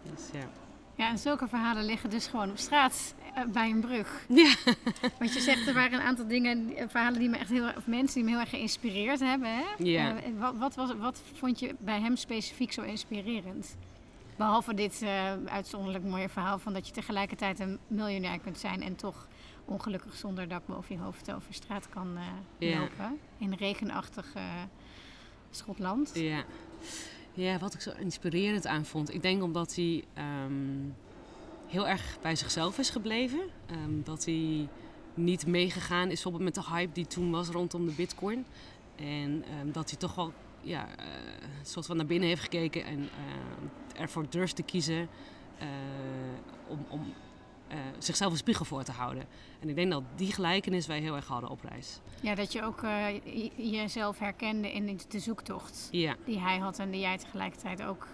Dus 0.04 0.30
ja. 0.34 0.50
Ja, 0.96 1.10
en 1.10 1.20
zulke 1.20 1.48
verhalen 1.48 1.84
liggen 1.84 2.10
dus 2.10 2.28
gewoon 2.28 2.50
op 2.50 2.58
straat 2.58 3.14
bij 3.48 3.70
een 3.70 3.80
brug. 3.80 4.26
Ja. 4.28 4.56
Want 5.20 5.34
je 5.34 5.40
zegt, 5.40 5.68
er 5.68 5.74
waren 5.74 5.94
een 5.94 6.06
aantal 6.06 6.28
dingen, 6.28 6.74
verhalen 6.90 7.20
die 7.20 7.30
me 7.30 7.38
echt 7.38 7.50
heel 7.50 7.68
of 7.78 7.88
mensen 7.88 8.16
die 8.16 8.24
me 8.24 8.30
heel 8.30 8.40
erg 8.40 8.50
geïnspireerd 8.50 9.20
hebben. 9.20 9.50
Hè? 9.56 9.64
Ja. 9.78 10.14
Uh, 10.14 10.40
wat, 10.40 10.56
wat, 10.58 10.76
was, 10.76 10.96
wat 10.96 11.22
vond 11.34 11.60
je 11.60 11.76
bij 11.80 12.00
hem 12.00 12.16
specifiek 12.16 12.72
zo 12.72 12.82
inspirerend? 12.82 13.76
Behalve 14.38 14.74
dit 14.74 15.02
uh, 15.04 15.34
uitzonderlijk 15.46 16.04
mooie 16.04 16.30
verhaal 16.30 16.60
van 16.60 16.74
dat 16.74 16.88
je 16.88 16.94
tegelijkertijd 16.94 17.60
een 17.60 17.80
miljonair 17.88 18.40
kunt 18.40 18.58
zijn 18.58 18.82
en 18.82 18.96
toch 18.96 19.28
ongelukkig 19.66 20.16
zonder 20.16 20.48
dak 20.48 20.66
boven 20.66 20.96
je 20.96 21.02
hoofd 21.02 21.32
over 21.32 21.54
straat 21.54 21.90
kan 21.90 22.18
lopen. 22.58 23.20
In 23.38 23.54
regenachtig 23.54 24.34
Schotland. 25.50 26.12
Ja. 26.14 26.44
Ja, 27.34 27.60
wat 27.60 27.74
ik 27.74 27.82
zo 27.82 27.92
inspirerend 27.98 28.68
aan 28.68 28.86
vond. 28.86 29.14
Ik 29.14 29.22
denk 29.22 29.44
omdat 29.44 29.76
hij 29.76 30.04
um, 30.46 30.96
heel 31.70 31.88
erg 31.88 32.18
bij 32.22 32.36
zichzelf 32.36 32.78
is 32.78 32.90
gebleven. 32.90 33.40
Um, 33.72 34.04
dat 34.04 34.26
hij 34.26 34.68
niet 35.14 35.48
meegegaan 35.48 36.08
is 36.08 36.14
bijvoorbeeld 36.14 36.44
met 36.44 36.66
de 36.66 36.72
hype 36.72 36.94
die 36.94 37.08
toen 37.08 37.32
was 37.32 37.48
rondom 37.48 37.86
de 37.86 37.92
bitcoin. 37.92 38.46
En 38.96 39.44
um, 39.62 39.72
dat 39.72 39.90
hij 39.90 40.00
toch 40.00 40.16
wel 40.16 40.34
ja, 40.62 40.88
uh, 40.88 41.06
een 41.60 41.66
soort 41.66 41.86
van 41.86 41.98
naar 41.98 42.06
binnen 42.06 42.28
heeft 42.28 42.42
gekeken 42.42 42.86
en 42.86 43.00
uh, 43.00 44.02
ervoor 44.02 44.30
durft 44.30 44.56
te 44.56 44.64
kiezen 44.64 45.10
uh, 45.62 45.68
om, 46.68 46.86
om 46.90 47.14
uh, 47.72 47.78
zichzelf 47.98 48.32
een 48.32 48.38
spiegel 48.38 48.66
voor 48.66 48.84
te 48.84 48.92
houden. 48.92 49.26
En 49.60 49.70
ik 49.70 49.76
denk 49.76 49.92
dat 49.92 50.04
die 50.16 50.34
gelijkenis 50.34 50.88
wij 50.88 51.00
heel 51.00 51.16
erg 51.16 51.28
hadden 51.28 51.50
op 51.50 51.62
reis. 51.62 52.00
Ja, 52.22 52.36
dat 52.36 52.52
je 52.52 52.64
ook 52.64 52.82
jezelf 53.56 54.20
herkende 54.20 54.72
in 54.72 55.00
de 55.10 55.20
zoektocht 55.20 55.88
ja. 55.92 56.16
die 56.26 56.40
hij 56.40 56.58
had 56.58 56.80
en 56.80 56.92
die 56.92 57.00
jij 57.00 57.18
tegelijkertijd 57.18 57.84
ook 57.84 58.08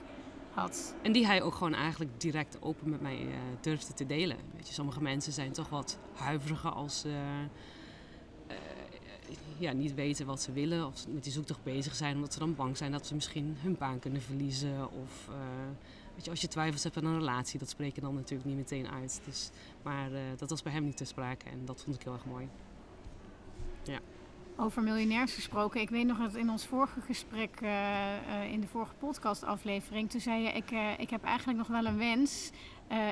En 1.01 1.11
die 1.11 1.25
hij 1.25 1.41
ook 1.41 1.55
gewoon 1.55 1.73
eigenlijk 1.73 2.21
direct 2.21 2.61
open 2.61 2.89
met 2.89 3.01
mij 3.01 3.21
uh, 3.21 3.33
durfde 3.61 3.93
te 3.93 4.05
delen. 4.05 4.37
Weet 4.55 4.67
je, 4.67 4.73
sommige 4.73 5.01
mensen 5.01 5.33
zijn 5.33 5.51
toch 5.51 5.69
wat 5.69 5.97
huiveriger 6.13 6.69
als 6.69 6.99
ze 6.99 7.09
ja, 9.57 9.71
niet 9.71 9.93
weten 9.93 10.25
wat 10.25 10.41
ze 10.41 10.51
willen 10.51 10.85
of 10.85 11.07
met 11.07 11.23
die 11.23 11.33
zoektocht 11.33 11.63
bezig 11.63 11.95
zijn, 11.95 12.15
omdat 12.15 12.33
ze 12.33 12.39
dan 12.39 12.55
bang 12.55 12.77
zijn 12.77 12.91
dat 12.91 13.07
ze 13.07 13.15
misschien 13.15 13.57
hun 13.61 13.77
baan 13.77 13.99
kunnen 13.99 14.21
verliezen 14.21 14.91
of 14.91 15.29
Weet 16.15 16.25
je, 16.25 16.31
als 16.31 16.41
je 16.41 16.47
twijfels 16.47 16.83
hebt 16.83 16.97
aan 16.97 17.05
een 17.05 17.17
relatie, 17.17 17.59
dat 17.59 17.75
je 17.77 18.01
dan 18.01 18.15
natuurlijk 18.15 18.49
niet 18.49 18.57
meteen 18.57 18.87
uit. 18.87 19.21
Dus, 19.25 19.49
maar 19.81 20.09
dat 20.37 20.49
was 20.49 20.63
bij 20.63 20.71
hem 20.71 20.83
niet 20.83 20.97
te 20.97 21.05
sprake 21.05 21.49
en 21.49 21.65
dat 21.65 21.81
vond 21.83 21.95
ik 21.95 22.03
heel 22.03 22.13
erg 22.13 22.25
mooi. 22.25 22.47
Ja. 23.83 23.99
Over 24.57 24.83
miljonairs 24.83 25.33
gesproken. 25.33 25.81
Ik 25.81 25.89
weet 25.89 26.05
nog 26.05 26.17
dat 26.17 26.35
in 26.35 26.49
ons 26.49 26.65
vorige 26.65 27.01
gesprek, 27.01 27.61
uh, 27.63 27.69
uh, 27.69 28.51
in 28.51 28.61
de 28.61 28.67
vorige 28.67 28.93
podcastaflevering, 28.99 30.09
toen 30.09 30.21
zei 30.21 30.41
je: 30.41 30.49
ik, 30.49 30.71
ik 30.97 31.09
heb 31.09 31.23
eigenlijk 31.23 31.57
nog 31.57 31.67
wel 31.67 31.85
een 31.85 31.97
wens. 31.97 32.51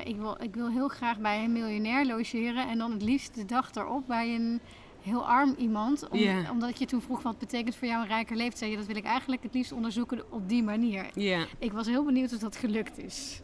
ik, 0.04 0.16
wil, 0.16 0.36
ik 0.42 0.54
wil 0.54 0.70
heel 0.70 0.88
graag 0.88 1.18
bij 1.18 1.44
een 1.44 1.52
miljonair 1.52 2.06
logeren 2.06 2.68
en 2.68 2.78
dan 2.78 2.92
het 2.92 3.02
liefst 3.02 3.34
de 3.34 3.44
dag 3.44 3.74
erop 3.74 4.06
bij 4.06 4.34
een 4.34 4.60
heel 5.04 5.26
arm 5.26 5.54
iemand. 5.58 6.08
Om, 6.08 6.18
yeah. 6.18 6.50
Omdat 6.50 6.68
ik 6.68 6.76
je 6.76 6.86
toen 6.86 7.02
vroeg 7.02 7.22
wat 7.22 7.38
betekent 7.38 7.76
voor 7.76 7.88
jou 7.88 8.02
een 8.02 8.08
rijker 8.08 8.36
leven. 8.36 8.58
Zei 8.58 8.70
je, 8.70 8.76
dat 8.76 8.86
wil 8.86 8.96
ik 8.96 9.04
eigenlijk 9.04 9.42
het 9.42 9.54
liefst 9.54 9.72
onderzoeken 9.72 10.32
op 10.32 10.48
die 10.48 10.62
manier. 10.62 11.06
Yeah. 11.14 11.46
Ik 11.58 11.72
was 11.72 11.86
heel 11.86 12.04
benieuwd 12.04 12.32
of 12.32 12.38
dat 12.38 12.56
gelukt 12.56 12.98
is. 12.98 13.40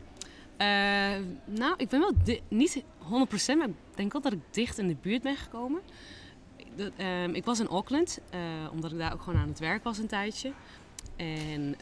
Nou, 1.44 1.74
ik 1.76 1.88
ben 1.88 2.00
wel 2.00 2.12
niet 2.48 2.84
100%, 3.02 3.06
maar 3.56 3.68
ik 3.68 3.74
denk 3.94 4.12
wel 4.12 4.22
dat 4.22 4.32
ik 4.32 4.40
dicht 4.50 4.78
in 4.78 4.88
de 4.88 4.96
buurt 5.00 5.22
ben 5.22 5.36
gekomen. 5.36 5.80
Uh, 6.80 7.28
ik 7.28 7.44
was 7.44 7.60
in 7.60 7.68
Auckland, 7.68 8.20
uh, 8.34 8.40
omdat 8.72 8.92
ik 8.92 8.98
daar 8.98 9.12
ook 9.12 9.22
gewoon 9.22 9.40
aan 9.40 9.48
het 9.48 9.58
werk 9.58 9.84
was 9.84 9.98
een 9.98 10.06
tijdje. 10.06 10.52
En 11.16 11.76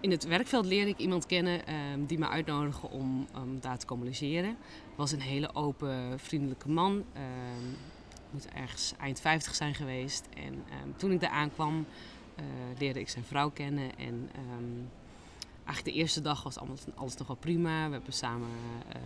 in 0.00 0.10
het 0.10 0.24
werkveld 0.24 0.66
leerde 0.66 0.90
ik 0.90 0.98
iemand 0.98 1.26
kennen 1.26 1.74
um, 1.74 2.06
die 2.06 2.18
me 2.18 2.28
uitnodigde 2.28 2.88
om 2.88 3.26
daar 3.60 3.78
te 3.78 3.86
komen 3.86 4.06
logeren. 4.06 4.56
Was 4.96 5.12
een 5.12 5.20
hele 5.20 5.54
open, 5.54 6.18
vriendelijke 6.18 6.68
man. 6.68 7.04
Moet 8.30 8.48
ergens 8.48 8.92
eind 8.98 9.20
50 9.20 9.54
zijn 9.54 9.74
geweest. 9.74 10.28
En 10.34 10.64
toen 10.96 11.12
ik 11.12 11.20
daar 11.20 11.30
aankwam, 11.30 11.86
uh, 12.38 12.44
leerde 12.78 13.00
ik 13.00 13.08
zijn 13.08 13.24
vrouw 13.24 13.50
kennen. 13.50 13.96
En 13.98 14.30
eigenlijk 15.64 15.84
de 15.84 15.92
eerste 15.92 16.20
dag 16.20 16.42
was 16.42 16.58
alles, 16.58 16.80
alles 16.94 17.16
nog 17.16 17.26
wel 17.26 17.36
prima. 17.36 17.86
We 17.86 17.92
hebben 17.92 18.12
samen 18.12 18.48
uh, 18.88 19.02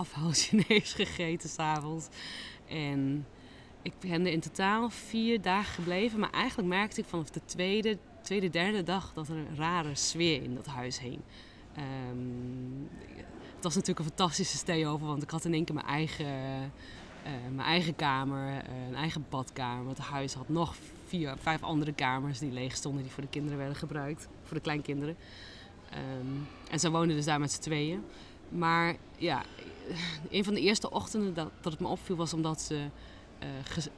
afhaal-Chinees 0.00 0.92
gegeten 0.92 1.48
s'avonds. 1.48 2.08
En 2.68 3.26
ik 3.82 3.92
ben 3.98 4.26
er 4.26 4.32
in 4.32 4.40
totaal 4.40 4.90
vier 4.90 5.40
dagen 5.40 5.74
gebleven. 5.74 6.18
Maar 6.18 6.30
eigenlijk 6.30 6.68
merkte 6.68 7.00
ik 7.00 7.06
vanaf 7.06 7.30
de 7.30 7.40
tweede, 7.44 7.98
tweede 8.22 8.50
derde 8.50 8.82
dag 8.82 9.12
dat 9.14 9.28
er 9.28 9.36
een 9.36 9.56
rare 9.56 9.94
sfeer 9.94 10.42
in 10.42 10.54
dat 10.54 10.66
huis 10.66 11.00
heen. 11.00 11.22
Um, 12.10 12.88
het 13.54 13.64
was 13.64 13.74
natuurlijk 13.74 13.98
een 13.98 14.14
fantastische 14.16 14.56
stay 14.56 14.86
over, 14.86 15.06
want 15.06 15.22
ik 15.22 15.30
had 15.30 15.44
in 15.44 15.54
één 15.54 15.64
keer 15.64 15.74
mijn 15.74 15.86
eigen 15.86 16.72
uh, 17.24 17.54
mijn 17.54 17.68
eigen 17.68 17.96
kamer, 17.96 18.48
uh, 18.48 18.86
een 18.88 18.94
eigen 18.94 19.26
badkamer. 19.28 19.88
Het 19.88 19.98
huis 19.98 20.34
had 20.34 20.48
nog 20.48 20.74
vier, 21.06 21.34
vijf 21.38 21.62
andere 21.62 21.92
kamers 21.92 22.38
die 22.38 22.52
leeg 22.52 22.76
stonden, 22.76 23.02
die 23.02 23.12
voor 23.12 23.22
de 23.22 23.28
kinderen 23.28 23.58
werden 23.58 23.76
gebruikt, 23.76 24.28
voor 24.44 24.56
de 24.56 24.62
kleinkinderen. 24.62 25.16
Um, 26.20 26.46
en 26.70 26.80
ze 26.80 26.90
woonden 26.90 27.16
dus 27.16 27.24
daar 27.24 27.40
met 27.40 27.52
z'n 27.52 27.60
tweeën. 27.60 28.02
Maar 28.48 28.96
ja, 29.16 29.42
een 30.30 30.44
van 30.44 30.54
de 30.54 30.60
eerste 30.60 30.90
ochtenden 30.90 31.34
dat, 31.34 31.50
dat 31.60 31.72
het 31.72 31.80
me 31.80 31.88
opviel 31.88 32.16
was 32.16 32.34
omdat 32.34 32.60
ze 32.60 32.74
uh, 32.74 33.48
ges, 33.64 33.88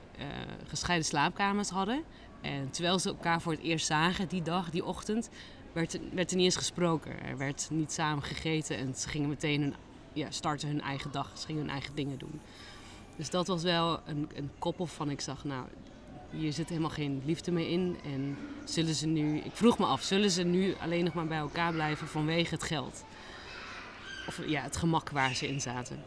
gescheiden 0.67 1.07
slaapkamers 1.07 1.69
hadden. 1.69 2.03
En 2.41 2.71
terwijl 2.71 2.99
ze 2.99 3.09
elkaar 3.09 3.41
voor 3.41 3.53
het 3.53 3.63
eerst 3.63 3.87
zagen 3.87 4.29
die 4.29 4.43
dag, 4.43 4.71
die 4.71 4.85
ochtend, 4.85 5.31
werd, 5.73 5.99
werd 6.13 6.31
er 6.31 6.37
niet 6.37 6.45
eens 6.45 6.57
gesproken. 6.57 7.23
Er 7.23 7.37
werd 7.37 7.69
niet 7.71 7.93
samen 7.93 8.23
gegeten 8.23 8.77
en 8.77 8.95
ze 8.95 9.09
gingen 9.09 9.29
meteen 9.29 9.61
hun, 9.61 9.75
ja, 10.13 10.31
starten 10.31 10.69
hun 10.69 10.81
eigen 10.81 11.13
dag, 11.13 11.31
ze 11.35 11.47
gingen 11.47 11.63
hun 11.63 11.71
eigen 11.71 11.95
dingen 11.95 12.19
doen. 12.19 12.41
Dus 13.17 13.31
dat 13.31 13.47
was 13.47 13.63
wel 13.63 14.01
een, 14.07 14.29
een 14.35 14.51
koppel 14.59 14.87
van 14.87 15.11
ik 15.11 15.21
zag, 15.21 15.45
nou, 15.45 15.65
hier 16.31 16.53
zit 16.53 16.69
helemaal 16.69 16.91
geen 16.91 17.23
liefde 17.25 17.51
meer 17.51 17.69
in. 17.69 17.97
En 18.05 18.39
zullen 18.65 18.95
ze 18.95 19.07
nu, 19.07 19.39
ik 19.39 19.53
vroeg 19.53 19.79
me 19.79 19.87
af, 19.87 20.03
zullen 20.03 20.31
ze 20.31 20.43
nu 20.43 20.75
alleen 20.81 21.05
nog 21.05 21.15
maar 21.15 21.27
bij 21.27 21.39
elkaar 21.39 21.73
blijven 21.73 22.07
vanwege 22.07 22.55
het 22.55 22.63
geld? 22.63 23.05
Of 24.27 24.47
ja, 24.47 24.63
het 24.63 24.77
gemak 24.77 25.11
waar 25.11 25.35
ze 25.35 25.49
in 25.49 25.61
zaten. 25.61 26.05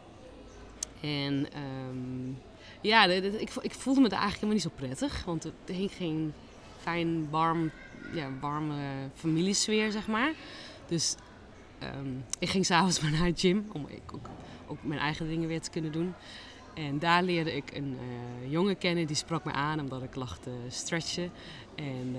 En 1.01 1.47
um, 1.89 2.37
ja, 2.81 3.05
ik, 3.05 3.49
ik, 3.61 3.73
voelde 3.73 4.01
me 4.01 4.09
daar 4.09 4.19
eigenlijk 4.19 4.51
helemaal 4.51 4.53
niet 4.53 4.61
zo 4.61 4.69
prettig. 4.75 5.25
Want 5.25 5.45
er 5.45 5.73
hing 5.73 5.91
geen 5.91 6.33
fijn, 6.81 7.29
warm, 7.29 7.71
ja, 8.13 8.29
warme 8.39 9.09
familiesfeer, 9.15 9.91
zeg 9.91 10.07
maar. 10.07 10.33
Dus 10.87 11.15
ehm, 11.79 12.13
ik 12.39 12.49
ging 12.49 12.65
s'avonds 12.65 12.99
maar 13.01 13.11
naar 13.11 13.25
het 13.25 13.39
gym 13.39 13.67
om 13.71 13.87
ook, 14.11 14.29
ook 14.67 14.83
mijn 14.83 14.99
eigen 14.99 15.27
dingen 15.27 15.47
weer 15.47 15.61
te 15.61 15.69
kunnen 15.69 15.91
doen. 15.91 16.13
En 16.75 16.99
daar 16.99 17.23
leerde 17.23 17.55
ik 17.55 17.75
een 17.75 17.97
uh, 18.43 18.51
jongen 18.51 18.77
kennen 18.77 19.07
die 19.07 19.15
sprak 19.15 19.43
me 19.43 19.51
aan 19.51 19.79
omdat 19.79 20.03
ik 20.03 20.15
lag 20.15 20.37
te 20.37 20.51
stretchen. 20.67 21.31
En 21.75 22.15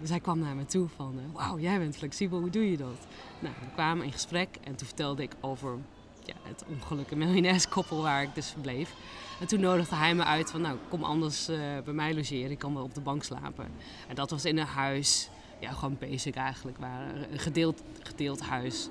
dus 0.00 0.08
hij 0.08 0.20
kwam 0.20 0.38
naar 0.38 0.54
me 0.56 0.64
toe 0.64 0.88
van, 0.88 1.14
uh, 1.18 1.34
wauw, 1.34 1.58
jij 1.58 1.78
bent 1.78 1.96
flexibel, 1.96 2.40
hoe 2.40 2.50
doe 2.50 2.70
je 2.70 2.76
dat? 2.76 3.06
Nou, 3.38 3.54
we 3.60 3.66
kwamen 3.74 4.04
in 4.04 4.12
gesprek 4.12 4.48
en 4.64 4.74
toen 4.74 4.86
vertelde 4.86 5.22
ik 5.22 5.32
over 5.40 5.78
ja, 6.24 6.34
het 6.42 6.64
ongelukkige 6.68 7.16
miljonairskoppel 7.16 8.02
waar 8.02 8.22
ik 8.22 8.34
dus 8.34 8.50
verbleef. 8.50 8.94
En 9.40 9.46
toen 9.46 9.60
nodigde 9.60 9.96
hij 9.96 10.14
me 10.14 10.24
uit 10.24 10.50
van, 10.50 10.60
nou, 10.60 10.78
kom 10.88 11.04
anders 11.04 11.46
bij 11.84 11.92
mij 11.92 12.14
logeren, 12.14 12.50
ik 12.50 12.58
kan 12.58 12.74
wel 12.74 12.82
op 12.82 12.94
de 12.94 13.00
bank 13.00 13.22
slapen. 13.22 13.70
En 14.08 14.14
dat 14.14 14.30
was 14.30 14.44
in 14.44 14.58
een 14.58 14.66
huis, 14.66 15.30
ja, 15.60 15.72
gewoon 15.72 15.96
basic 16.00 16.34
eigenlijk, 16.34 16.78
waar, 16.78 17.14
een 17.30 17.38
gedeeld, 17.38 17.82
gedeeld 18.02 18.40
huis. 18.40 18.88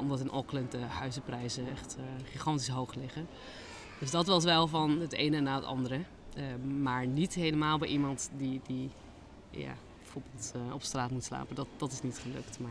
omdat 0.00 0.20
in 0.20 0.30
Auckland 0.30 0.70
de 0.70 0.78
huizenprijzen 0.78 1.70
echt 1.70 1.96
gigantisch 2.24 2.68
hoog 2.68 2.94
liggen. 2.94 3.26
Dus 4.00 4.10
dat 4.10 4.26
was 4.26 4.44
wel 4.44 4.66
van 4.66 5.00
het 5.00 5.12
ene 5.12 5.40
na 5.40 5.54
het 5.54 5.64
andere. 5.64 6.00
Uh, 6.36 6.44
maar 6.82 7.06
niet 7.06 7.34
helemaal 7.34 7.78
bij 7.78 7.88
iemand 7.88 8.30
die, 8.36 8.60
die 8.66 8.90
ja, 9.50 9.72
bijvoorbeeld 9.98 10.52
uh, 10.56 10.74
op 10.74 10.82
straat 10.82 11.10
moet 11.10 11.24
slapen. 11.24 11.54
Dat, 11.54 11.66
dat 11.76 11.92
is 11.92 12.02
niet 12.02 12.18
gelukt. 12.18 12.58
Maar... 12.58 12.70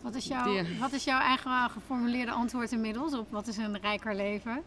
Wat, 0.00 0.14
is 0.14 0.26
jouw, 0.26 0.64
wat 0.80 0.92
is 0.92 1.04
jouw 1.04 1.20
eigen 1.20 1.70
geformuleerde 1.70 2.32
antwoord 2.32 2.72
inmiddels 2.72 3.14
op 3.14 3.30
wat 3.30 3.46
is 3.46 3.56
een 3.56 3.80
rijker 3.80 4.14
leven? 4.14 4.62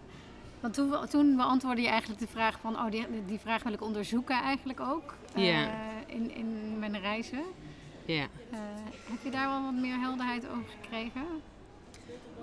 Want 0.60 0.74
toen, 0.74 1.08
toen 1.10 1.36
beantwoordde 1.36 1.82
je 1.82 1.88
eigenlijk 1.88 2.20
de 2.20 2.28
vraag 2.28 2.60
van, 2.60 2.76
oh, 2.76 2.92
die, 2.92 3.06
die 3.26 3.40
vraag 3.40 3.64
wil 3.64 3.74
ik 3.74 3.82
onderzoeken 3.82 4.42
eigenlijk 4.42 4.80
ook 4.80 5.16
uh, 5.38 5.62
in, 6.08 6.36
in 6.36 6.80
mijn 6.80 7.00
reizen. 7.00 7.44
Ja. 8.06 8.28
heb 9.10 9.24
je 9.24 9.32
daar 9.32 9.50
wel 9.50 9.64
wat 9.64 9.74
meer 9.74 10.00
helderheid 10.00 10.48
over 10.48 10.70
gekregen? 10.82 11.26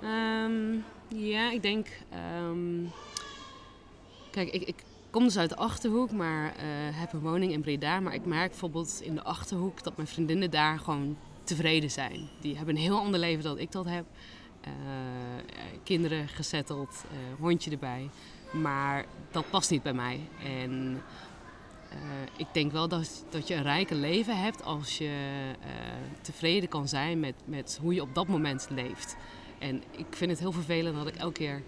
Um, 0.02 0.84
ja, 1.08 1.50
ik 1.50 1.62
denk. 1.62 1.86
Um, 2.40 2.90
kijk, 4.30 4.50
ik, 4.50 4.62
ik, 4.62 4.74
kom 5.10 5.24
dus 5.24 5.38
uit 5.38 5.48
de 5.48 5.56
achterhoek, 5.56 6.10
maar 6.10 6.44
uh, 6.44 6.52
heb 6.98 7.12
een 7.12 7.20
woning 7.20 7.52
in 7.52 7.60
Breda. 7.60 8.00
Maar 8.00 8.14
ik 8.14 8.24
merk 8.24 8.50
bijvoorbeeld 8.50 9.00
in 9.02 9.14
de 9.14 9.22
achterhoek 9.22 9.82
dat 9.82 9.96
mijn 9.96 10.08
vriendinnen 10.08 10.50
daar 10.50 10.78
gewoon 10.78 11.16
tevreden 11.44 11.90
zijn. 11.90 12.28
Die 12.40 12.56
hebben 12.56 12.74
een 12.76 12.82
heel 12.82 12.98
ander 12.98 13.20
leven 13.20 13.44
dan 13.44 13.58
ik 13.58 13.72
dat 13.72 13.84
heb. 13.84 14.04
Uh, 14.66 14.72
kinderen 15.82 16.28
gezetteld, 16.28 17.04
hondje 17.38 17.70
erbij. 17.70 18.08
Maar 18.52 19.04
dat 19.30 19.50
past 19.50 19.70
niet 19.70 19.82
bij 19.82 19.92
mij. 19.92 20.20
En 20.44 21.02
ik 22.36 22.46
denk 22.52 22.72
wel 22.72 22.88
dat, 22.88 23.24
dat 23.30 23.48
je 23.48 23.54
een 23.54 23.62
rijke 23.62 23.94
leven 23.94 24.42
hebt 24.42 24.62
als 24.62 24.98
je 24.98 25.12
tevreden 26.20 26.68
kan 26.68 26.88
zijn 26.88 27.20
met, 27.20 27.34
met 27.44 27.78
hoe 27.80 27.94
je 27.94 28.02
op 28.02 28.14
dat 28.14 28.26
moment 28.26 28.66
leeft. 28.70 29.16
En 29.64 29.82
ik 29.90 30.06
vind 30.10 30.30
het 30.30 30.40
heel 30.40 30.52
vervelend 30.52 30.96
dat 30.96 31.06
ik 31.06 31.16
elke 31.16 31.32
keer 31.32 31.62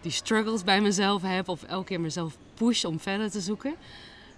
die 0.00 0.12
struggles 0.12 0.64
bij 0.64 0.80
mezelf 0.80 1.22
heb 1.22 1.48
of 1.48 1.62
elke 1.62 1.86
keer 1.86 2.00
mezelf 2.00 2.36
push 2.54 2.84
om 2.84 3.00
verder 3.00 3.30
te 3.30 3.40
zoeken. 3.40 3.74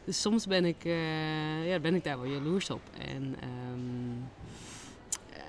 Dus 0.04 0.20
soms 0.20 0.46
ben 0.46 0.64
ik, 0.64 0.84
uh, 0.84 1.68
ja, 1.68 1.78
ben 1.78 1.94
ik 1.94 2.04
daar 2.04 2.20
wel 2.20 2.30
jaloers 2.30 2.70
op. 2.70 2.80
En 2.98 3.36
um, 3.72 4.28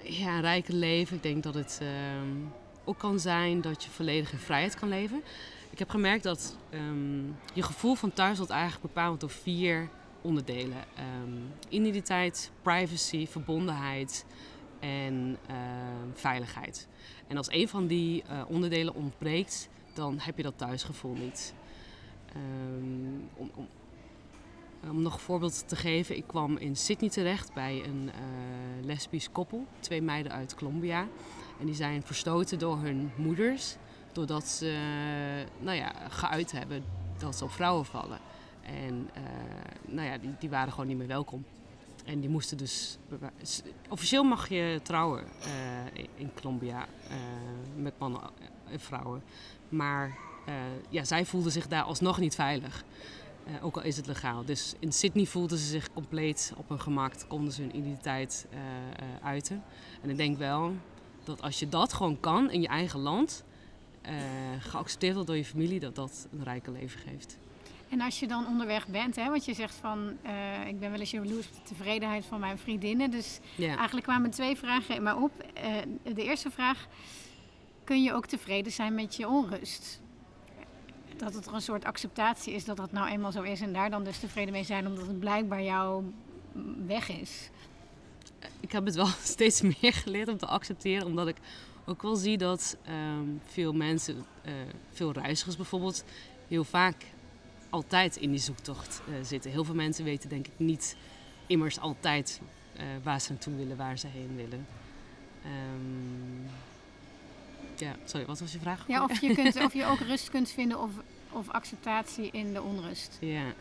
ja, 0.04 0.40
rijke 0.40 0.74
leven, 0.74 1.16
ik 1.16 1.24
denk 1.24 1.44
dat 1.44 1.54
het 1.54 1.80
um, 2.22 2.52
ook 2.84 2.98
kan 2.98 3.20
zijn 3.20 3.62
dat 3.62 3.84
je 3.84 3.90
volledig 3.90 4.32
in 4.32 4.38
vrijheid 4.38 4.76
kan 4.76 4.90
leven. 4.90 5.24
Ik 5.70 5.80
heb 5.80 5.90
gemerkt 5.90 6.24
dat 6.24 6.58
um, 6.74 7.36
je 7.54 7.62
gevoel 7.62 7.96
van 7.96 8.14
thuis 8.14 8.38
wordt 8.38 8.52
eigenlijk 8.52 8.82
bepaald 8.82 9.20
door 9.20 9.30
vier 9.30 9.90
onderdelen. 10.22 10.78
identiteit, 11.70 12.52
privacy, 12.62 13.28
verbondenheid 13.28 14.26
en 14.80 15.38
veiligheid. 16.14 16.88
En 17.28 17.38
als 17.38 17.52
een 17.52 17.68
van 17.68 17.88
die 17.88 18.24
uh, 18.30 18.42
onderdelen 18.48 18.94
ontbreekt, 18.94 19.70
dan 19.94 20.20
heb 20.20 20.38
je 20.38 20.44
dat 20.44 20.58
thuisgevoel 20.58 21.14
niet. 21.14 21.54
Um, 22.36 23.30
om, 23.34 23.52
om, 23.56 23.68
om, 24.90 25.02
nog 25.02 25.14
een 25.14 25.20
voorbeeld 25.20 25.68
te 25.68 25.76
geven, 25.76 26.18
ik 26.18 26.28
kwam 26.28 26.58
in 26.58 26.76
Sydney 26.76 27.10
terecht 27.10 27.54
bij 27.54 27.84
een 27.86 28.10
uh, 28.10 28.86
lesbisch 28.86 29.32
koppel, 29.32 29.66
twee 29.80 30.02
meiden 30.02 30.32
uit 30.32 30.56
Colombia. 30.56 31.08
En 31.60 31.66
die 31.66 31.76
zijn 31.76 32.04
verstoten 32.04 32.60
door 32.60 32.78
hun 32.78 33.12
moeders, 33.16 33.76
doordat 34.12 34.48
ze 34.48 34.78
nou 35.60 35.78
ja, 35.78 35.94
geuit 36.10 36.52
hebben 36.52 36.84
dat 37.18 37.36
ze 37.36 37.44
op 37.44 37.52
vrouwen 37.52 37.86
vallen. 37.86 38.20
En 38.62 39.10
nou 39.86 40.08
ja, 40.08 40.18
die, 40.18 40.36
die 40.40 40.50
waren 40.50 40.72
gewoon 40.72 40.88
niet 40.88 40.98
meer 40.98 41.08
welkom. 41.08 41.46
En 42.06 42.20
die 42.20 42.30
moesten 42.30 42.58
dus. 42.58 42.98
Officieel 43.90 44.24
mag 44.24 44.50
je 44.50 44.80
trouwen 44.84 45.24
uh, 45.24 46.04
in 46.16 46.32
Colombia 46.42 46.88
uh, 47.10 47.16
met 47.76 47.94
mannen 48.00 48.22
en 48.72 48.80
vrouwen. 48.80 49.24
Maar 49.70 50.18
ja, 50.90 51.04
zij 51.04 51.26
voelden 51.26 51.52
zich 51.52 51.68
daar 51.68 51.84
alsnog 51.84 52.20
niet 52.20 52.36
veilig. 52.36 52.84
ook 53.62 53.76
al 53.76 53.84
is 53.84 53.98
het 53.98 54.08
legaal. 54.08 54.46
Dus 54.46 54.76
in 54.80 54.92
Sydney 54.94 55.26
voelden 55.26 55.58
ze 55.58 55.66
zich 55.66 55.94
compleet 55.94 56.54
op 56.58 56.70
hun 56.70 56.80
gemak. 56.80 57.14
Konden 57.28 57.54
ze 57.54 57.62
hun 57.62 57.78
identiteit 57.78 58.48
uiten. 59.22 59.64
En 60.02 60.10
ik 60.10 60.18
denk 60.18 60.38
wel 60.38 60.74
dat 61.24 61.42
als 61.42 61.60
je 61.60 61.70
dat 61.70 61.94
gewoon 61.94 62.20
kan 62.20 62.52
in 62.52 62.62
je 62.62 62.68
eigen 62.68 63.00
land. 63.00 63.44
geaccepteerd 64.60 65.14
wordt 65.14 65.28
door 65.28 65.38
je 65.38 65.46
familie, 65.46 65.80
dat 65.80 65.96
dat 65.96 66.28
een 66.32 66.44
rijke 66.44 66.72
leven 66.72 67.00
geeft. 67.00 67.38
En 67.90 68.02
als 68.02 68.20
je 68.20 68.28
dan 68.28 68.48
onderweg 68.48 68.88
bent, 68.88 69.16
hè, 69.16 69.30
want 69.30 69.46
je 69.46 69.54
zegt 69.54 69.76
van 69.76 70.18
uh, 70.26 70.68
ik 70.68 70.80
ben 70.80 70.92
wel 70.92 71.00
eens 71.00 71.12
jaloers 71.12 71.48
op 71.48 71.54
de 71.54 71.76
tevredenheid 71.76 72.26
van 72.26 72.40
mijn 72.40 72.58
vriendinnen. 72.58 73.12
Dus 73.12 73.40
eigenlijk 73.58 74.04
kwamen 74.06 74.30
twee 74.30 74.56
vragen 74.56 74.96
in 74.96 75.04
mij 75.04 75.14
op. 75.14 75.32
Uh, 75.58 76.14
de 76.14 76.24
eerste 76.24 76.52
vraag, 76.52 76.88
kun 77.84 78.04
je 78.04 78.14
ook 78.14 78.26
tevreden 78.26 78.72
zijn 78.72 78.96
met 78.96 79.16
je 79.16 79.28
onrust? 79.28 80.02
Dat 81.18 81.34
het 81.34 81.46
er 81.46 81.54
een 81.54 81.62
soort 81.62 81.86
acceptatie 81.86 82.54
is 82.54 82.66
dat 82.66 82.78
dat 82.78 82.92
nou 82.92 83.08
eenmaal 83.08 83.32
zo 83.32 83.42
is 83.42 83.62
en 83.62 83.74
daar 83.74 83.90
dan 83.90 84.04
dus 84.04 84.20
tevreden 84.20 84.54
mee 84.54 84.64
zijn 84.64 84.88
omdat 84.88 85.08
het 85.08 85.20
blijkbaar 85.20 85.64
jouw 85.64 86.04
weg 86.86 87.10
is. 87.10 87.50
Ik 88.60 88.72
heb 88.72 88.86
het 88.86 88.96
wel 88.96 89.08
steeds 89.36 89.62
meer 89.62 89.94
geleerd 89.94 90.28
om 90.28 90.38
te 90.38 90.46
accepteren, 90.46 91.06
omdat 91.06 91.28
ik 91.28 91.38
ook 91.86 92.02
wel 92.02 92.16
zie 92.16 92.38
dat 92.38 92.78
um, 92.90 93.42
veel 93.46 93.74
mensen, 93.74 94.16
uh, 94.46 94.54
veel 94.90 95.12
reizigers 95.12 95.56
bijvoorbeeld, 95.56 96.04
heel 96.48 96.64
vaak 96.64 96.96
altijd 97.76 98.16
in 98.16 98.32
die 98.32 98.40
zoektocht 98.40 99.02
uh, 99.10 99.16
zitten. 99.22 99.52
Heel 99.52 99.64
veel 99.64 99.76
mensen 99.76 100.04
weten 100.04 100.30
denk 100.30 100.48
ik 100.48 100.54
niet 100.58 100.96
immers 101.48 101.80
altijd 101.80 102.42
uh, 102.76 102.82
waar 103.04 103.22
ze 103.22 103.32
naartoe 103.32 103.56
willen, 103.56 103.78
waar 103.78 103.98
ze 103.98 104.08
heen 104.08 104.36
willen. 104.36 104.68
Um, 105.46 106.50
ja, 107.76 107.96
sorry, 108.06 108.26
wat 108.26 108.40
was 108.40 108.52
je 108.52 108.60
vraag? 108.60 108.84
Ja, 108.88 109.04
of 109.04 109.22
je, 109.22 109.34
kunt, 109.42 109.64
of 109.64 109.74
je 109.74 109.86
ook 109.86 110.00
rust 110.00 110.30
kunt 110.30 110.50
vinden 110.50 110.80
of, 110.80 110.90
of 111.30 111.50
acceptatie 111.50 112.30
in 112.32 112.54
de 112.54 112.62
onrust. 112.62 113.18
Ja. 113.20 113.54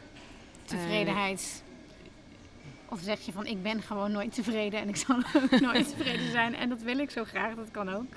Tevredenheid. 0.65 1.63
Uh, 1.67 2.93
of 2.93 3.01
zeg 3.03 3.21
je 3.21 3.33
van 3.33 3.47
ik 3.47 3.63
ben 3.63 3.83
gewoon 3.83 4.13
nooit 4.13 4.35
tevreden 4.35 4.81
en 4.81 4.89
ik 4.89 4.97
zal 4.97 5.17
ook 5.35 5.61
nooit 5.71 5.89
tevreden 5.89 6.31
zijn 6.31 6.55
en 6.55 6.69
dat 6.69 6.83
wil 6.83 6.99
ik 6.99 7.11
zo 7.11 7.25
graag, 7.25 7.55
dat 7.55 7.71
kan 7.71 7.89
ook. 7.89 8.13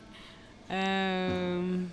Um, 0.72 1.92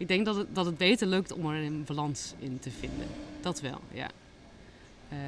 ik 0.00 0.08
denk 0.08 0.24
dat 0.24 0.36
het, 0.36 0.54
dat 0.54 0.66
het 0.66 0.76
beter 0.76 1.06
lukt 1.06 1.32
om 1.32 1.46
er 1.46 1.64
een 1.64 1.84
balans 1.84 2.34
in 2.38 2.58
te 2.58 2.70
vinden. 2.70 3.06
Dat 3.40 3.60
wel, 3.60 3.80
ja. 3.92 4.10
Uh, 5.12 5.18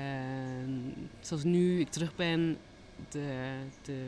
zoals 1.21 1.45
nu 1.45 1.81
ik 1.81 1.89
terug 1.89 2.15
ben, 2.17 2.57
de, 3.09 3.53
de 3.83 4.07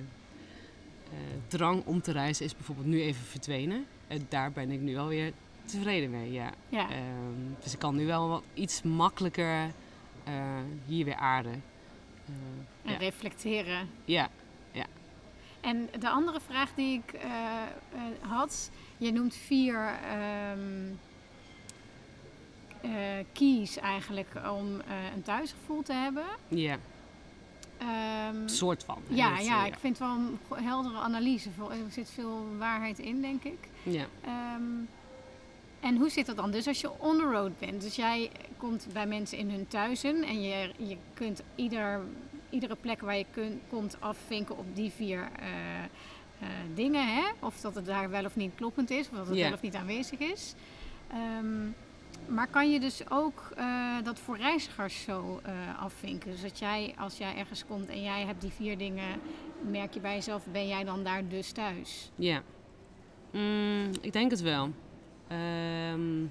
uh, 1.12 1.18
drang 1.48 1.84
om 1.84 2.00
te 2.00 2.12
reizen 2.12 2.44
is 2.44 2.56
bijvoorbeeld 2.56 2.86
nu 2.86 3.00
even 3.00 3.24
verdwenen. 3.24 3.86
En 4.06 4.26
daar 4.28 4.52
ben 4.52 4.70
ik 4.70 4.80
nu 4.80 4.96
alweer 4.96 5.32
tevreden 5.64 6.10
mee, 6.10 6.32
ja. 6.32 6.52
ja. 6.68 6.90
Uh, 6.90 6.96
dus 7.62 7.72
ik 7.72 7.78
kan 7.78 7.96
nu 7.96 8.06
wel 8.06 8.28
wat 8.28 8.42
iets 8.54 8.82
makkelijker 8.82 9.70
eh, 10.24 10.32
hier 10.86 11.04
weer 11.04 11.16
aarden. 11.16 11.62
en 12.84 12.92
ja. 12.92 12.96
reflecteren. 12.96 13.88
Ja. 14.04 14.30
En 15.64 15.88
de 15.98 16.08
andere 16.08 16.40
vraag 16.40 16.74
die 16.74 17.02
ik 17.06 17.20
had 18.20 18.70
je 18.96 19.12
noemt 19.12 19.34
vier 19.34 19.98
um, 20.52 20.98
uh, 22.84 22.90
keys 23.32 23.76
eigenlijk 23.76 24.28
om 24.50 24.66
een 25.14 25.22
thuisgevoel 25.22 25.82
te 25.82 25.92
hebben. 25.92 26.24
Ja. 26.48 26.78
Um, 28.30 28.48
soort 28.48 28.84
van. 28.84 29.02
Ja, 29.08 29.28
ja, 29.28 29.38
ja, 29.38 29.66
ik 29.66 29.78
vind 29.78 29.98
het 29.98 30.08
wel 30.08 30.16
een 30.16 30.64
heldere 30.64 30.98
analyse. 30.98 31.48
Er 31.70 31.76
zit 31.90 32.10
veel 32.10 32.46
waarheid 32.58 32.98
in, 32.98 33.20
denk 33.20 33.44
ik. 33.44 33.68
Ja. 33.82 34.06
Um, 34.56 34.88
en 35.80 35.96
hoe 35.96 36.08
zit 36.08 36.26
dat 36.26 36.36
dan? 36.36 36.50
Dus 36.50 36.66
als 36.66 36.80
je 36.80 37.00
on 37.00 37.16
the 37.16 37.22
road 37.22 37.58
bent, 37.58 37.82
dus 37.82 37.96
jij 37.96 38.30
komt 38.56 38.86
bij 38.92 39.06
mensen 39.06 39.38
in 39.38 39.50
hun 39.50 39.68
thuizen 39.68 40.22
en 40.22 40.42
je, 40.42 40.72
je 40.76 40.96
kunt 41.14 41.42
ieder, 41.54 42.00
iedere 42.54 42.76
plek 42.76 43.00
waar 43.00 43.16
je 43.16 43.26
komt 43.68 43.96
afvinken 44.00 44.58
op 44.58 44.64
die 44.74 44.90
vier 44.90 45.18
uh, 45.18 45.48
uh, 46.42 46.48
dingen. 46.74 47.14
Hè? 47.14 47.24
Of 47.40 47.60
dat 47.60 47.74
het 47.74 47.86
daar 47.86 48.10
wel 48.10 48.24
of 48.24 48.36
niet 48.36 48.54
kloppend 48.54 48.90
is, 48.90 49.08
of 49.08 49.16
dat 49.16 49.26
het 49.26 49.36
yeah. 49.36 49.48
wel 49.48 49.56
of 49.56 49.62
niet 49.62 49.74
aanwezig 49.74 50.18
is. 50.18 50.54
Um, 51.40 51.74
maar 52.26 52.46
kan 52.46 52.70
je 52.70 52.80
dus 52.80 53.10
ook 53.10 53.52
uh, 53.58 53.96
dat 54.04 54.18
voor 54.18 54.36
reizigers 54.36 55.02
zo 55.02 55.40
afvinken? 55.78 56.30
Dus 56.30 56.42
dat 56.42 56.58
jij, 56.58 56.94
als 56.98 57.18
jij 57.18 57.36
ergens 57.36 57.64
komt 57.66 57.88
en 57.88 58.02
jij 58.02 58.24
hebt 58.24 58.40
die 58.40 58.50
vier 58.50 58.78
dingen 58.78 59.20
merk 59.70 59.94
je 59.94 60.00
bij 60.00 60.14
jezelf, 60.14 60.46
ben 60.52 60.68
jij 60.68 60.84
dan 60.84 61.04
daar 61.04 61.28
dus 61.28 61.52
thuis? 61.52 62.10
Ja, 62.14 62.42
Mm, 63.34 63.90
ik 64.00 64.12
denk 64.12 64.30
het 64.30 64.40
wel. 64.40 64.70
Ehm, 65.28 66.26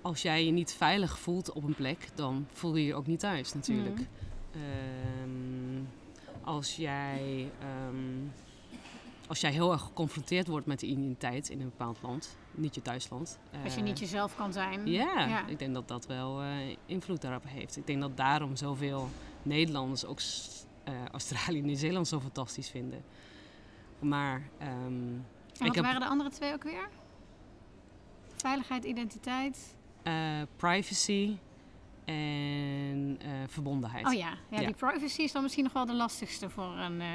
als 0.00 0.22
jij 0.22 0.44
je 0.44 0.50
niet 0.50 0.72
veilig 0.72 1.18
voelt 1.18 1.52
op 1.52 1.62
een 1.64 1.74
plek, 1.74 2.08
dan 2.14 2.46
voel 2.52 2.76
je 2.76 2.84
je 2.84 2.94
ook 2.94 3.06
niet 3.06 3.20
thuis 3.20 3.54
natuurlijk. 3.54 3.94
Mhm. 3.94 4.04
Ehm, 4.54 5.84
als, 6.44 6.76
jij, 6.76 7.50
ehm, 7.60 8.26
als 9.26 9.40
jij 9.40 9.52
heel 9.52 9.72
erg 9.72 9.80
geconfronteerd 9.82 10.48
wordt 10.48 10.66
met 10.66 10.80
de 10.80 10.86
identiteit 10.86 11.48
in 11.48 11.60
een 11.60 11.68
bepaald 11.68 11.98
land, 12.02 12.36
niet 12.50 12.74
je 12.74 12.82
thuisland. 12.82 13.38
Als 13.64 13.74
je 13.74 13.80
eh, 13.80 13.86
niet 13.86 13.98
jezelf 13.98 14.36
kan 14.36 14.52
zijn. 14.52 14.86
ja, 14.86 15.26
Ja. 15.26 15.46
ik 15.46 15.58
denk 15.58 15.74
dat 15.74 15.88
dat 15.88 16.06
wel 16.06 16.42
eh, 16.42 16.76
invloed 16.86 17.20
daarop 17.20 17.44
heeft. 17.46 17.76
Ik 17.76 17.86
denk 17.86 18.00
dat 18.00 18.16
daarom 18.16 18.56
zoveel 18.56 19.08
Nederlanders 19.42 20.04
ook 20.04 20.18
eh, 20.84 20.94
Australië 21.12 21.58
en 21.58 21.64
Nieuw-Zeeland 21.64 22.08
zo 22.08 22.20
fantastisch 22.20 22.68
vinden. 22.68 23.04
Maar 23.98 24.42
ehm, 24.58 24.70
En 25.58 25.66
wat 25.66 25.76
waren 25.76 26.00
de 26.00 26.06
andere 26.06 26.30
twee 26.30 26.52
ook 26.52 26.62
weer? 26.62 26.88
Veiligheid, 28.36 28.84
identiteit. 28.84 29.74
privacy 30.56 31.36
en 32.04 33.18
eh, 33.20 33.28
verbondenheid. 33.46 34.06
Oh 34.06 34.12
ja. 34.12 34.34
ja, 34.50 34.60
Ja. 34.60 34.66
die 34.66 34.74
privacy 34.74 35.22
is 35.22 35.32
dan 35.32 35.42
misschien 35.42 35.64
nog 35.64 35.72
wel 35.72 35.86
de 35.86 35.94
lastigste 35.94 36.50
voor 36.50 36.76
een, 36.78 37.00
eh, 37.00 37.08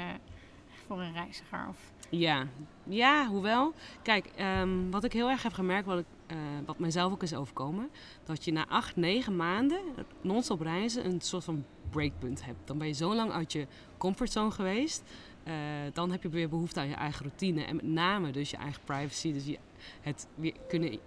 voor 0.86 1.00
een 1.00 1.12
reiziger. 1.12 1.66
Of... 1.68 1.76
Ja, 2.10 2.46
ja 2.84 3.26
hoewel. 3.26 3.72
Kijk, 4.02 4.26
ehm, 4.26 4.90
wat 4.90 5.04
ik 5.04 5.12
heel 5.12 5.30
erg 5.30 5.42
heb 5.42 5.52
gemerkt, 5.52 5.86
wat, 5.86 5.98
ik, 5.98 6.06
eh, 6.26 6.36
wat 6.66 6.78
mijzelf 6.78 7.12
ook 7.12 7.22
is 7.22 7.34
overkomen, 7.34 7.90
dat 8.24 8.44
je 8.44 8.52
na 8.52 8.66
acht, 8.68 8.96
negen 8.96 9.36
maanden 9.36 9.80
non-stop 10.20 10.60
reizen 10.60 11.04
een 11.04 11.20
soort 11.20 11.44
van 11.44 11.64
breakpunt 11.90 12.44
hebt. 12.44 12.66
Dan 12.66 12.78
ben 12.78 12.86
je 12.86 12.92
zo 12.92 13.14
lang 13.14 13.32
uit 13.32 13.52
je 13.52 13.66
comfortzone 13.98 14.50
geweest. 14.50 15.02
dan 15.92 16.10
heb 16.10 16.22
je 16.22 16.28
weer 16.28 16.48
behoefte 16.48 16.80
aan 16.80 16.88
je 16.88 16.94
eigen 16.94 17.24
routine. 17.24 17.64
En 17.64 17.76
met 17.76 17.84
name 17.84 18.30
dus 18.30 18.50
je 18.50 18.56
eigen 18.56 18.82
privacy. 18.84 19.32
Dus 19.32 19.46
je, 19.46 19.58
het 20.00 20.26
weer 20.34 20.54
kunnen, 20.68 20.98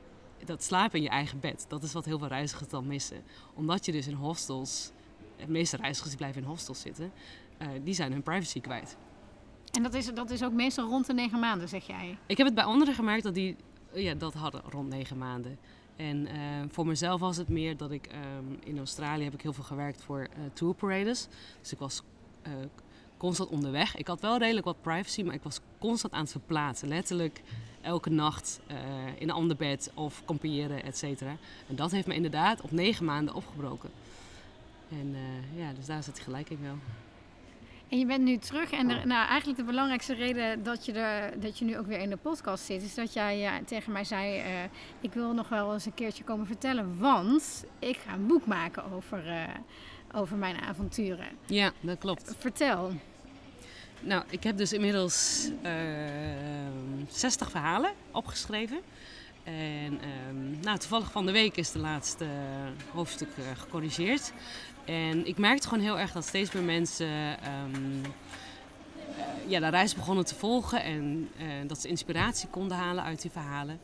dat 0.46 0.64
slapen 0.64 0.98
in 0.98 1.04
je 1.04 1.10
eigen 1.10 1.40
bed. 1.40 1.66
Dat 1.68 1.84
is 1.84 1.94
wat 1.94 2.06
heel 2.06 2.20
veel 2.20 2.28
reizigers 2.28 2.70
dan 2.70 2.88
missen. 2.88 3.24
Omdat 3.54 3.86
je 3.86 3.92
dus 3.92 4.08
in 4.08 4.14
hostels, 4.14 4.92
de 5.38 5.48
meeste 5.48 5.78
reizigers 5.78 6.10
die 6.10 6.18
blijven 6.18 6.42
in 6.42 6.48
hostels 6.48 6.82
zitten, 6.82 7.12
eh, 7.58 7.68
die 7.84 7.94
zijn 7.94 8.12
hun 8.12 8.24
privacy 8.24 8.62
kwijt. 8.62 8.98
En 9.72 9.84
dat 9.84 9.94
is, 9.94 10.14
dat 10.14 10.30
is 10.30 10.44
ook 10.44 10.54
meestal 10.54 10.90
rond 10.90 11.06
de 11.06 11.14
negen 11.14 11.40
maanden, 11.40 11.68
zeg 11.68 11.88
jij. 11.88 12.18
Ik 12.26 12.38
heb 12.38 12.46
het 12.46 12.56
bij 12.56 12.64
anderen 12.64 12.94
gemerkt 12.94 13.24
dat 13.24 13.34
die 13.34 13.56
ja, 13.94 14.14
dat 14.14 14.34
hadden 14.34 14.62
rond 14.70 14.90
negen 14.90 15.18
maanden. 15.18 15.58
En 15.96 16.28
eh, 16.28 16.38
voor 16.68 16.88
mezelf 16.88 17.20
was 17.20 17.38
het 17.38 17.50
meer 17.50 17.78
dat 17.78 17.92
ik 17.92 18.06
ehm, 18.06 18.46
in 18.64 18.78
Australië 18.78 19.24
heb 19.24 19.34
ik 19.34 19.42
heel 19.42 19.54
veel 19.54 19.64
gewerkt 19.64 20.04
voor 20.04 20.20
eh 20.20 20.40
tour 20.54 20.74
paraders. 20.74 21.28
Dus 21.60 21.72
ik 21.72 21.80
was 21.80 22.02
constant 23.22 23.50
onderweg. 23.50 23.96
Ik 23.96 24.08
had 24.08 24.22
wel 24.22 24.38
redelijk 24.38 24.66
wat 24.66 24.82
privacy, 24.82 25.24
maar 25.24 25.34
ik 25.34 25.44
was 25.44 25.60
constant 25.80 26.14
aan 26.14 26.22
het 26.22 26.32
verplaatsen. 26.32 26.88
Letterlijk 26.88 27.42
elke 27.82 28.10
nacht 28.10 28.60
eh, 28.68 28.78
in 29.08 29.30
een 29.30 29.36
ander 29.36 29.58
bed 29.58 29.92
of 29.94 30.22
kamperen, 30.26 30.84
et 30.84 30.98
cetera. 30.98 31.36
En 31.68 31.76
dat 31.76 31.92
heeft 31.92 32.08
me 32.08 32.14
inderdaad 32.14 32.62
op 32.62 32.72
negen 32.72 33.06
maanden 33.06 33.34
opgebroken. 33.34 33.90
En 34.90 35.16
eh, 35.16 35.60
ja, 35.62 35.74
dus 35.74 35.86
daar 35.86 36.04
zit 36.04 36.20
gelijk 36.20 36.50
in 36.50 36.60
wel. 36.62 36.76
En 37.90 38.00
je 38.00 38.06
bent 38.06 38.24
nu 38.24 38.38
terug. 38.38 38.72
En 38.72 38.90
er, 38.90 39.08
nou, 39.08 39.28
eigenlijk 39.28 39.60
de 39.60 39.66
belangrijkste 39.66 40.14
reden 40.14 40.64
dat 40.64 40.86
je, 40.86 40.92
er, 40.94 41.40
dat 41.40 41.60
je 41.60 41.66
nu 41.66 41.78
ook 41.78 41.88
weer 41.88 42.00
in 42.00 42.10
de 42.10 42.18
podcast 42.18 42.64
zit, 42.64 42.82
is 42.82 42.96
dat 42.96 43.14
jij 43.14 43.38
ja, 43.38 43.60
tegen 43.66 43.92
mij 43.92 44.04
zei: 44.04 44.38
eh, 44.38 44.64
Ik 45.00 45.14
wil 45.14 45.34
nog 45.34 45.50
wel 45.50 45.74
eens 45.74 45.86
een 45.86 45.94
keertje 45.94 46.24
komen 46.24 46.48
vertellen, 46.48 47.00
want 47.00 47.66
ik 47.80 47.98
ga 47.98 48.14
een 48.14 48.28
boek 48.28 48.46
maken 48.46 48.92
over, 48.92 49.50
over 50.12 50.38
mijn 50.38 50.62
avonturen. 50.62 51.28
Ja, 51.46 51.72
dat 51.82 51.98
klopt. 51.98 52.36
Vertel. 52.38 52.92
Nou, 54.02 54.24
ik 54.30 54.44
heb 54.44 54.58
dus 54.58 54.74
inmiddels 54.74 55.50
eh 55.62 55.72
60 57.10 57.52
verhalen 57.52 57.92
opgeschreven. 58.12 58.80
En 59.44 60.00
ehm, 60.02 60.60
nou, 60.62 60.78
toevallig 60.78 61.12
van 61.12 61.26
de 61.26 61.32
week 61.32 61.56
is 61.58 61.72
de 61.72 61.80
laatste 61.80 62.26
hoofdstuk 62.94 63.30
eh, 63.38 63.44
gecorrigeerd. 63.60 64.34
En 64.86 65.28
ik 65.28 65.38
merkte 65.38 65.68
gewoon 65.68 65.84
heel 65.84 66.00
erg 66.00 66.12
dat 66.12 66.26
steeds 66.26 66.52
meer 66.52 66.64
mensen 66.64 67.42
ehm, 67.42 68.04
eh, 68.04 69.50
ja, 69.50 69.60
de 69.60 69.68
reis 69.68 69.96
begonnen 69.96 70.26
te 70.26 70.36
volgen. 70.36 70.84
En 70.84 71.30
eh, 71.38 71.46
dat 71.68 71.82
ze 71.82 71.88
inspiratie 71.88 72.50
konden 72.50 72.78
halen 72.78 73.04
uit 73.04 73.22
die 73.22 73.32
verhalen. 73.32 73.80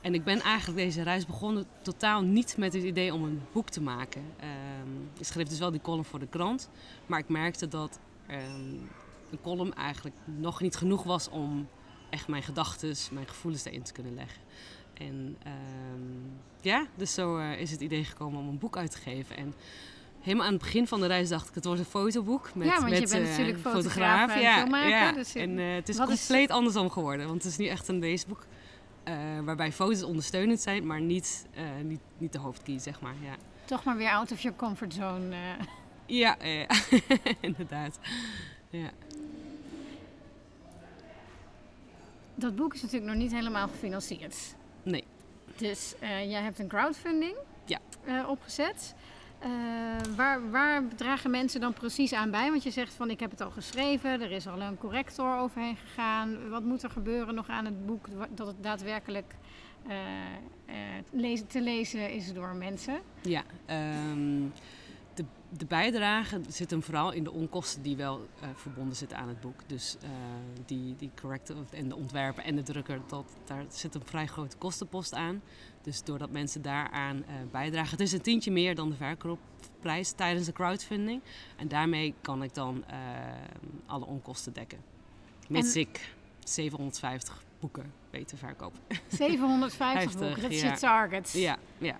En 0.00 0.14
ik 0.14 0.24
ben 0.24 0.40
eigenlijk 0.40 0.78
deze 0.78 1.02
reis 1.02 1.26
begonnen 1.26 1.66
totaal 1.82 2.22
niet 2.22 2.56
met 2.56 2.72
het 2.72 2.82
idee 2.82 3.14
om 3.14 3.24
een 3.24 3.42
boek 3.52 3.70
te 3.70 3.80
maken. 3.80 4.22
Ehm, 4.40 5.18
ik 5.18 5.26
schreef 5.26 5.48
dus 5.48 5.58
wel 5.58 5.70
die 5.70 5.80
column 5.80 6.04
voor 6.04 6.18
de 6.18 6.26
krant. 6.26 6.70
Maar 7.06 7.18
ik 7.18 7.28
merkte 7.28 7.68
dat 7.68 7.98
een 9.34 9.42
column 9.42 9.74
eigenlijk 9.74 10.16
nog 10.24 10.60
niet 10.60 10.76
genoeg 10.76 11.02
was 11.02 11.28
om 11.28 11.68
echt 12.10 12.28
mijn 12.28 12.42
gedachten, 12.42 12.94
mijn 13.10 13.28
gevoelens 13.28 13.64
erin 13.64 13.82
te 13.82 13.92
kunnen 13.92 14.14
leggen. 14.14 14.42
En 14.94 15.36
ehm, 15.42 16.30
ja, 16.60 16.86
dus 16.96 17.14
zo 17.14 17.38
eh, 17.38 17.60
is 17.60 17.70
het 17.70 17.80
idee 17.80 18.04
gekomen 18.04 18.40
om 18.40 18.48
een 18.48 18.58
boek 18.58 18.76
uit 18.76 18.90
te 18.90 18.98
geven. 18.98 19.36
En 19.36 19.54
helemaal 20.20 20.46
aan 20.46 20.52
het 20.52 20.62
begin 20.62 20.86
van 20.86 21.00
de 21.00 21.06
reis 21.06 21.28
dacht 21.28 21.48
ik, 21.48 21.54
het 21.54 21.64
wordt 21.64 21.80
een 21.80 21.86
fotoboek 21.86 22.54
met, 22.54 22.66
Ja, 22.66 22.80
want 22.80 22.92
je 22.92 22.98
bent 22.98 23.12
eh, 23.12 23.30
natuurlijk 23.30 23.58
fotograaf 23.58 24.30
en 24.30 24.54
filmmaker, 24.54 24.88
Ja, 24.88 25.12
dus 25.12 25.34
en 25.34 25.58
eh, 25.58 25.74
het 25.74 25.88
is 25.88 25.96
compleet 25.96 26.50
andersom 26.50 26.90
geworden. 26.90 27.26
Want 27.26 27.42
het 27.42 27.52
is 27.52 27.58
nu 27.58 27.66
echt 27.66 27.88
een 27.88 27.98
leesboek 27.98 28.46
waarbij 29.44 29.72
foto's 29.72 30.02
ondersteunend 30.02 30.60
zijn, 30.60 30.86
maar 30.86 31.00
niet, 31.00 31.46
niet, 31.82 32.00
niet 32.18 32.32
de 32.32 32.38
hoofdkey, 32.38 32.78
zeg 32.78 33.00
maar. 33.00 33.14
Ja, 33.22 33.36
Toch 33.64 33.84
maar 33.84 33.96
weer 33.96 34.10
out 34.10 34.32
of 34.32 34.40
your 34.40 34.56
comfort 34.56 34.94
zone. 34.94 35.36
ja 36.06 36.38
eh, 36.38 36.68
inderdaad. 37.40 37.98
Ja. 38.70 38.90
Dat 42.34 42.56
boek 42.56 42.74
is 42.74 42.82
natuurlijk 42.82 43.12
nog 43.12 43.20
niet 43.22 43.32
helemaal 43.32 43.68
gefinancierd. 43.68 44.36
Nee. 44.82 45.04
Dus 45.56 45.94
eh, 45.98 46.30
jij 46.30 46.40
hebt 46.42 46.58
een 46.58 46.68
crowdfunding 46.68 47.34
Ja. 47.64 47.78
eh, 48.04 48.28
opgezet. 48.28 48.94
Eh, 49.38 49.50
waar, 50.16 50.50
waar 50.50 50.82
dragen 50.96 51.30
mensen 51.30 51.60
dan 51.60 51.72
precies 51.72 52.12
aan 52.12 52.30
bij? 52.30 52.50
Want 52.50 52.62
je 52.62 52.70
zegt 52.70 52.94
van 52.94 53.10
ik 53.10 53.20
heb 53.20 53.30
het 53.30 53.40
al 53.40 53.50
geschreven, 53.50 54.10
er 54.20 54.30
is 54.30 54.46
al 54.46 54.60
een 54.60 54.78
corrector 54.78 55.36
overheen 55.38 55.76
gegaan. 55.76 56.48
Wat 56.48 56.62
moet 56.62 56.82
er 56.82 56.90
gebeuren 56.90 57.34
nog 57.34 57.48
aan 57.48 57.64
het 57.64 57.86
boek 57.86 58.06
dat 58.34 58.46
het 58.46 58.62
daadwerkelijk 58.62 59.34
lezen, 61.10 61.46
te 61.46 61.60
lezen 61.60 62.10
is 62.12 62.32
door 62.32 62.54
mensen? 62.54 63.00
Ja, 63.22 63.42
ehm, 63.66 64.42
de, 65.56 65.64
bijdrage 65.66 66.40
zit 66.48 66.70
hem 66.70 66.82
vooral 66.82 67.12
in 67.12 67.24
de 67.24 67.32
onkosten 67.32 67.82
die 67.82 67.96
wel 67.96 68.28
eh, 68.40 68.48
verbonden 68.54 68.96
zitten 68.96 69.18
aan 69.18 69.28
het 69.28 69.40
boek. 69.40 69.60
Dus 69.66 69.96
eh, 70.02 70.08
die, 70.66 70.96
die 70.96 71.10
corrector 71.20 71.56
en 71.70 71.88
de 71.88 71.96
ontwerper 71.96 72.44
en 72.44 72.56
de 72.56 72.62
drukker, 72.62 73.00
dat, 73.06 73.24
daar 73.44 73.64
zit 73.68 73.94
een 73.94 74.02
vrij 74.04 74.26
grote 74.26 74.56
kostenpost 74.56 75.14
aan. 75.14 75.42
Dus 75.82 76.02
doordat 76.02 76.30
mensen 76.30 76.62
daaraan 76.62 77.24
eh, 77.24 77.34
bijdragen. 77.50 77.90
Het 77.90 78.00
is 78.00 78.12
een 78.12 78.20
tientje 78.20 78.50
meer 78.50 78.74
dan 78.74 78.90
de 78.90 78.96
verkoopprijs 78.96 80.12
tijdens 80.12 80.46
de 80.46 80.52
crowdfunding. 80.52 81.22
En 81.56 81.68
daarmee 81.68 82.14
kan 82.20 82.42
ik 82.42 82.54
dan 82.54 82.84
alle 83.86 84.04
onkosten 84.04 84.52
dekken. 84.52 84.78
Mits 85.48 85.74
En- 85.74 85.80
ik 85.80 86.14
750 86.44 87.44
boeken 87.60 87.92
weet 88.10 88.28
te 88.28 88.36
verkopen. 88.36 88.80
750 89.08 90.02
Heftig, 90.02 90.20
boeken, 90.20 90.42
dat 90.42 90.50
is 90.50 90.60
je 90.60 90.72
target. 90.72 91.32
ja, 91.32 91.58
ja. 91.78 91.96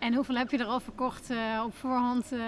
En 0.00 0.14
hoeveel 0.14 0.34
heb 0.34 0.50
je 0.50 0.58
er 0.58 0.64
al 0.66 0.80
verkocht 0.80 1.30
eh, 1.30 1.62
op 1.64 1.74
voorhand 1.76 2.32
eh, 2.32 2.40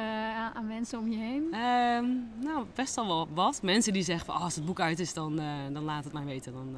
aan 0.55 0.67
mensen 0.67 0.99
om 0.99 1.11
je 1.11 1.17
heen? 1.17 1.43
Ehm, 1.53 2.07
nou, 2.45 2.67
best 2.75 2.99
al 2.99 3.07
wel 3.07 3.29
wat. 3.35 3.63
Mensen 3.63 3.93
die 3.93 4.03
zeggen 4.03 4.27
van 4.27 4.35
"Oh, 4.37 4.43
als 4.43 4.55
het 4.55 4.65
boek 4.65 4.81
uit 4.81 4.99
is, 4.99 5.15
dan, 5.15 5.39
eh, 5.39 5.47
dan 5.73 5.83
laat 5.83 6.05
het 6.05 6.13
mij 6.13 6.25
weten. 6.25 6.53
Dan, 6.53 6.77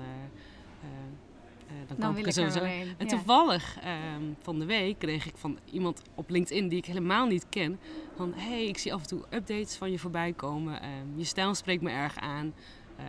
dan, 1.86 1.96
Dan 1.98 2.16
ik 2.16 2.26
er 2.26 2.32
sowieso. 2.32 2.58
En 2.60 2.86
Ja. 2.98 3.06
toevallig 3.06 3.78
ehm, 3.80 4.22
van 4.42 4.58
de 4.58 4.64
week 4.64 4.98
kreeg 4.98 5.26
ik 5.26 5.36
van 5.36 5.58
iemand 5.64 6.02
op 6.14 6.30
LinkedIn 6.30 6.68
die 6.68 6.78
ik 6.78 6.84
helemaal 6.84 7.26
niet 7.26 7.46
ken. 7.48 7.78
Van 8.16 8.32
hey, 8.36 8.66
ik 8.66 8.78
zie 8.78 8.94
af 8.94 9.00
en 9.00 9.06
toe 9.06 9.22
updates 9.30 9.76
van 9.76 9.90
je 9.90 9.98
voorbij 9.98 10.32
komen. 10.32 10.80
Ehm, 10.82 10.90
je 11.16 11.24
stijl 11.24 11.54
spreekt 11.54 11.82
me 11.82 11.90
erg 11.90 12.16
aan. 12.16 12.54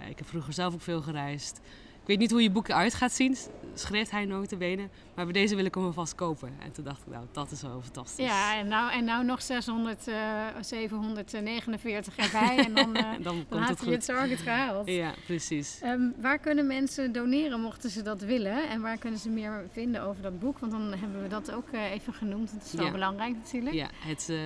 Ik 0.10 0.18
heb 0.18 0.28
vroeger 0.28 0.54
zelf 0.54 0.74
ook 0.74 0.82
veel 0.82 1.02
gereisd. 1.02 1.60
Ik 2.06 2.12
weet 2.12 2.20
niet 2.20 2.32
hoe 2.32 2.42
je 2.44 2.52
boek 2.52 2.68
eruit 2.68 2.94
gaat 2.94 3.12
zien, 3.12 3.36
schreef 3.74 4.10
hij 4.10 4.26
notabene. 4.26 4.90
Maar 5.16 5.24
bij 5.26 5.34
deze 5.34 5.56
wil 5.56 5.66
ik 5.66 5.76
hem 5.76 5.84
alvast 5.86 6.16
kopen. 6.16 6.50
En 6.64 6.72
toen 6.72 6.84
dacht 6.84 7.02
ik, 7.06 7.14
nou, 7.14 7.26
dat 7.32 7.52
is 7.52 7.62
wel 7.62 7.82
fantastisch. 7.82 8.26
Ja, 8.26 8.58
en 8.58 8.68
nou, 8.68 8.92
en 8.92 9.04
nou 9.06 9.26
nog 9.26 9.42
600, 9.42 10.08
eh 10.08 10.16
749 10.62 12.16
erbij 12.18 12.58
en 12.66 12.74
dan, 12.74 12.96
eh 12.96 13.04
dan 13.22 13.46
komt 13.50 13.68
het 13.70 13.82
hij 13.82 13.92
het 13.94 14.06
target 14.06 14.40
gehaald. 14.40 14.88
Ja, 14.88 15.14
precies. 15.26 15.80
Ehm, 15.82 16.02
waar 16.22 16.40
kunnen 16.40 16.68
mensen 16.68 17.12
doneren 17.12 17.62
mochten 17.62 17.90
ze 17.90 18.02
dat 18.02 18.22
willen? 18.22 18.70
En 18.70 18.82
waar 18.82 18.98
kunnen 18.98 19.20
ze 19.20 19.30
meer 19.30 19.66
vinden 19.72 20.02
over 20.04 20.22
dat 20.22 20.40
boek? 20.40 20.60
Want 20.60 20.72
dan 20.72 20.94
hebben 20.94 21.22
we 21.22 21.28
dat 21.28 21.52
ook 21.52 21.70
eh, 21.72 21.92
even 21.92 22.14
genoemd. 22.14 22.52
Dat 22.54 22.64
is 22.66 22.74
wel 22.74 22.86
Ja. 22.86 22.92
belangrijk 22.92 23.36
natuurlijk. 23.36 23.76
Ja, 23.76 23.88
het, 23.98 24.30
eh, 24.30 24.38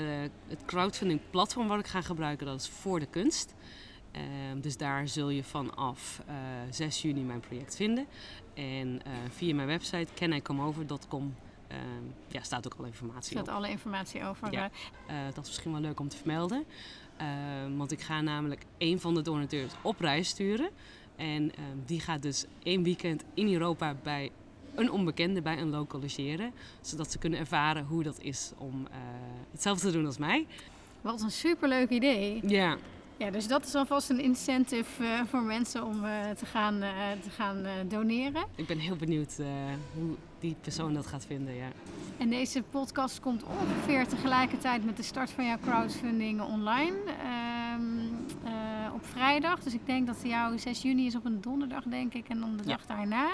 het 0.48 0.66
crowdfunding 0.66 1.20
platform 1.30 1.68
wat 1.68 1.80
ik 1.80 1.88
ga 1.88 2.02
gebruiken, 2.02 2.46
dat 2.46 2.60
is 2.62 2.70
voor 2.70 3.00
de 3.00 3.08
kunst. 3.10 3.54
Ehm, 4.12 4.60
dus 4.62 4.78
daar 4.78 5.08
zul 5.08 5.30
je 5.30 5.44
vanaf 5.44 6.22
eh 6.28 6.36
6 6.70 7.02
juni 7.02 7.22
mijn 7.22 7.40
project 7.40 7.76
vinden. 7.76 8.06
En 8.54 9.02
eh, 9.06 9.12
via 9.30 9.56
mijn 9.56 9.68
website 9.68 10.14
canIcomeover.com 10.16 11.36
ehm 11.68 11.80
ja, 12.28 12.42
staat 12.42 12.66
ook 12.66 12.76
alle 12.80 12.88
informatie 12.88 13.32
staat 13.38 13.48
op. 13.48 13.54
alle 13.54 13.70
informatie 13.70 14.24
over. 14.24 14.52
Ja. 14.52 14.70
eh, 15.08 15.28
Eh, 15.28 15.34
dat 15.34 15.44
is 15.44 15.50
misschien 15.50 15.72
wel 15.72 15.82
leuk 15.82 16.00
om 16.00 16.08
te 16.08 16.18
vermelden. 16.18 16.64
Ehm, 17.18 17.76
want 17.78 17.92
ik 17.92 18.02
ga 18.02 18.22
namelijk 18.22 18.66
een 18.78 19.00
van 19.00 19.14
de 19.14 19.22
donateurs 19.22 19.74
op 19.82 20.00
reis 20.00 20.28
sturen. 20.30 20.70
En 21.16 21.52
die 21.86 22.00
gaat 22.00 22.22
dus 22.22 22.46
één 22.64 22.84
weekend 22.84 23.24
in 23.34 23.54
Europa 23.54 23.96
bij 24.04 24.32
een 24.76 24.92
onbekende, 24.92 25.42
bij 25.42 25.58
een 25.60 25.70
local 25.70 26.00
logeren. 26.00 26.54
Zodat 26.82 27.12
ze 27.12 27.18
kunnen 27.18 27.40
ervaren 27.40 27.86
hoe 27.86 28.04
dat 28.04 28.20
is 28.22 28.52
om 28.58 28.88
eh, 28.92 28.98
hetzelfde 29.52 29.88
te 29.88 29.94
doen 29.94 30.06
als 30.06 30.18
mij. 30.18 30.48
Wat 31.02 31.22
een 31.22 31.32
superleuk 31.32 31.90
idee. 31.90 32.40
Ja, 32.48 32.78
Ja, 33.20 33.30
dus 33.32 33.48
dat 33.48 33.66
is 33.66 33.76
alvast 33.76 34.10
een 34.10 34.20
incentive 34.20 35.04
eh, 35.04 35.22
voor 35.30 35.42
mensen 35.42 35.86
om 35.86 36.04
eh, 36.06 36.30
te 36.30 36.46
gaan, 36.46 36.82
eh, 36.82 36.92
te 37.24 37.30
gaan 37.30 37.66
doneren. 37.88 38.44
ik 38.56 38.68
ben 38.68 38.78
heel 38.80 38.96
benieuwd 38.96 39.38
hoe 39.94 40.16
die 40.40 40.56
persoon 40.62 40.94
dat 40.94 41.08
gaat 41.08 41.26
vinden. 41.26 41.56
Ja. 41.56 41.68
En 42.18 42.30
deze 42.30 42.62
podcast 42.64 43.20
komt 43.20 43.44
ongeveer 43.44 44.08
tegelijkertijd 44.08 44.86
met 44.86 44.98
de 44.98 45.04
start 45.04 45.30
van 45.32 45.46
jouw 45.46 45.58
crowdfunding 45.62 46.42
online. 46.42 46.96
Ehm, 47.22 47.82
eh, 48.44 48.94
op 48.94 49.06
vrijdag. 49.06 49.60
Dus 49.60 49.74
ik 49.74 49.86
denk 49.86 50.08
dat 50.08 50.18
jouw 50.24 50.58
6 50.58 50.82
juni 50.82 51.06
is 51.06 51.16
op 51.16 51.26
een 51.26 51.42
donderdag, 51.42 51.84
denk 51.84 52.14
ik. 52.14 52.28
En 52.30 52.40
dan 52.40 52.58
de 52.58 52.64
Ja. 52.64 52.70
dag 52.70 52.86
daarna. 52.86 53.28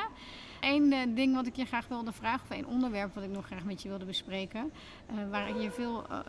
Eén 0.65 0.93
eh, 0.93 0.99
ding 1.15 1.35
wat 1.35 1.47
ik 1.47 1.55
je 1.55 1.65
graag 1.65 1.87
wilde 1.87 2.11
vragen, 2.11 2.41
of 2.49 2.55
één 2.55 2.65
onderwerp 2.65 3.13
wat 3.15 3.23
ik 3.23 3.29
nog 3.29 3.45
graag 3.45 3.63
met 3.63 3.81
je 3.81 3.89
wilde 3.89 4.05
bespreken. 4.05 4.71
eh, 5.05 5.15
waar 5.29 5.49
ik 5.49 5.61
je 5.61 5.71
veel, 5.71 6.03
eh, 6.09 6.27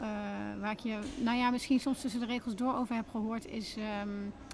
waar 0.61 0.71
ik 0.71 0.79
je, 0.79 0.99
nou 1.17 1.37
ja, 1.37 1.51
misschien 1.51 1.81
soms 1.81 2.01
tussen 2.01 2.21
de 2.21 2.27
regels 2.27 2.55
door 2.55 2.75
over 2.75 2.95
heb 2.95 3.09
gehoord, 3.11 3.47
is, 3.47 3.77
ehm, 3.77 4.09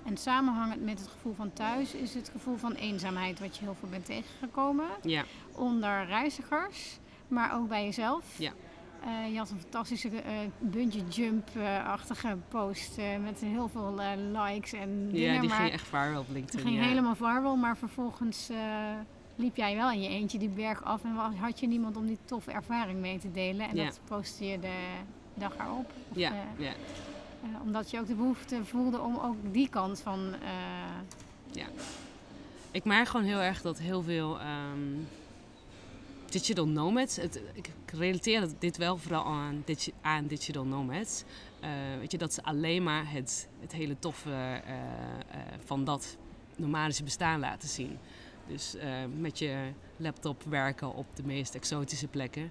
en 0.05 0.17
samenhangend 0.17 0.85
met 0.85 0.99
het 0.99 1.09
gevoel 1.09 1.35
van 1.35 1.53
thuis, 1.53 1.95
is 1.95 2.15
het 2.15 2.29
gevoel 2.29 2.57
van 2.57 2.73
eenzaamheid, 2.73 3.41
wat 3.41 3.57
je 3.57 3.65
heel 3.65 3.77
veel 3.81 3.89
bent 3.89 4.05
tegengekomen 4.05 4.87
ja, 5.03 5.25
onder 5.55 6.05
reizigers, 6.07 6.99
maar 7.29 7.55
ook 7.55 7.69
bij 7.69 7.85
jezelf. 7.85 8.39
Ja. 8.39 8.53
Je 9.33 9.39
had 9.39 9.51
een 9.51 9.61
fantastische 9.61 10.09
eh 10.09 10.33
bungee 10.59 11.05
jump-achtige 11.09 12.37
post 12.49 12.97
met 13.23 13.41
heel 13.41 13.69
veel 13.69 13.95
likes 14.33 14.73
en 14.73 15.09
dingen. 15.09 15.33
ja 15.35 15.41
die 15.41 15.49
maar 15.49 15.59
ging 15.59 15.73
echt 15.73 15.87
viral 15.87 16.21
op 16.21 16.27
het 16.27 16.35
LinkedIn. 16.37 16.61
ging 16.61 16.77
ja. 16.77 16.83
helemaal 16.83 17.15
viral, 17.15 17.57
maar 17.57 17.77
vervolgens 17.77 18.51
liep 19.37 19.57
jij 19.57 19.75
wel 19.77 19.91
in 19.91 20.03
je 20.03 20.09
eentje 20.09 20.39
die 20.39 20.49
berg 20.49 20.85
af 20.85 21.05
en 21.05 21.11
had 21.37 21.61
je 21.61 21.67
niemand 21.67 21.97
om 21.97 22.07
die 22.07 22.19
toffe 22.25 22.51
ervaring 22.51 23.01
mee 23.01 23.19
te 23.19 23.33
delen. 23.33 23.69
En 23.69 23.77
Ja. 23.77 23.85
dat 23.85 24.01
postte 24.05 24.45
je 24.47 24.59
de 24.61 24.75
dag 25.35 25.57
erop. 25.59 25.93
Of, 26.11 26.17
Ja, 26.17 26.31
eh, 26.31 26.65
ja. 26.65 26.71
eh, 27.43 27.49
omdat 27.63 27.91
je 27.91 27.99
ook 28.01 28.07
de 28.07 28.15
behoefte 28.15 28.65
voelde 28.65 29.01
om 29.01 29.17
ook 29.19 29.37
die 29.53 29.69
kant 29.69 30.01
van... 30.01 30.35
eh, 30.43 31.61
Ik 32.71 32.85
merk 32.85 33.09
gewoon 33.09 33.27
heel 33.27 33.41
erg 33.41 33.63
dat 33.63 33.79
heel 33.79 34.03
veel 34.03 34.41
ehm, 34.41 34.79
digital 36.31 36.67
nomads, 36.69 37.17
het, 37.17 37.41
ik 37.55 37.71
relateer 37.95 38.49
dit 38.59 38.77
wel 38.77 38.97
vooral 38.97 39.25
aan, 39.25 39.63
digi- 39.65 39.93
aan 40.01 40.27
digital 40.27 40.65
nomads. 40.65 41.25
Weet 41.99 42.11
je, 42.13 42.19
dat 42.19 42.33
ze 42.35 42.43
alleen 42.43 42.83
maar 42.83 43.11
het, 43.11 43.49
het 43.61 43.73
hele 43.73 43.99
toffe 43.99 44.63
van 45.65 45.85
dat 45.85 46.17
nomadische 46.57 47.03
bestaan 47.05 47.41
laten 47.41 47.69
zien. 47.69 47.99
Dus 48.47 48.75
eh, 48.75 48.89
met 49.19 49.39
je 49.39 49.73
laptop 49.97 50.43
werken 50.43 50.95
op 50.95 51.07
de 51.15 51.23
meest 51.23 51.55
exotische 51.55 52.07
plekken. 52.07 52.51